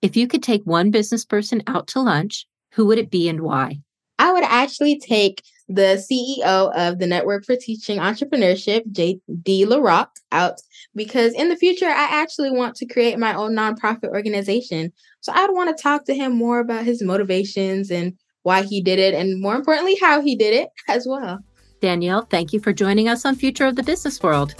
If 0.00 0.16
you 0.16 0.26
could 0.26 0.42
take 0.42 0.62
one 0.64 0.90
business 0.90 1.26
person 1.26 1.62
out 1.66 1.86
to 1.88 2.00
lunch, 2.00 2.46
who 2.72 2.86
would 2.86 2.98
it 2.98 3.10
be 3.10 3.28
and 3.28 3.40
why? 3.40 3.80
I 4.18 4.32
would 4.32 4.44
actually 4.44 4.98
take 4.98 5.42
the 5.68 6.02
CEO 6.10 6.72
of 6.74 6.98
the 6.98 7.06
Network 7.06 7.44
for 7.44 7.56
Teaching 7.56 7.98
Entrepreneurship, 7.98 8.90
J.D. 8.90 9.66
LaRock, 9.66 10.08
out 10.32 10.60
because 10.94 11.32
in 11.34 11.48
the 11.48 11.56
future, 11.56 11.86
I 11.86 12.08
actually 12.10 12.50
want 12.50 12.74
to 12.76 12.86
create 12.86 13.18
my 13.18 13.34
own 13.34 13.52
nonprofit 13.54 14.08
organization. 14.08 14.92
So 15.20 15.32
I'd 15.34 15.52
want 15.52 15.76
to 15.76 15.82
talk 15.82 16.06
to 16.06 16.14
him 16.14 16.36
more 16.36 16.58
about 16.58 16.84
his 16.84 17.02
motivations 17.02 17.90
and 17.90 18.14
why 18.50 18.62
he 18.62 18.82
did 18.82 18.98
it, 18.98 19.14
and 19.14 19.40
more 19.40 19.54
importantly, 19.54 19.96
how 20.02 20.20
he 20.20 20.34
did 20.34 20.52
it 20.52 20.70
as 20.88 21.06
well. 21.08 21.38
Danielle, 21.80 22.22
thank 22.22 22.52
you 22.52 22.58
for 22.58 22.72
joining 22.72 23.08
us 23.08 23.24
on 23.24 23.36
Future 23.36 23.66
of 23.66 23.76
the 23.76 23.84
Business 23.84 24.20
World. 24.20 24.56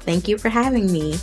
Thank 0.00 0.26
you 0.26 0.36
for 0.36 0.48
having 0.48 0.92
me. 0.92 1.16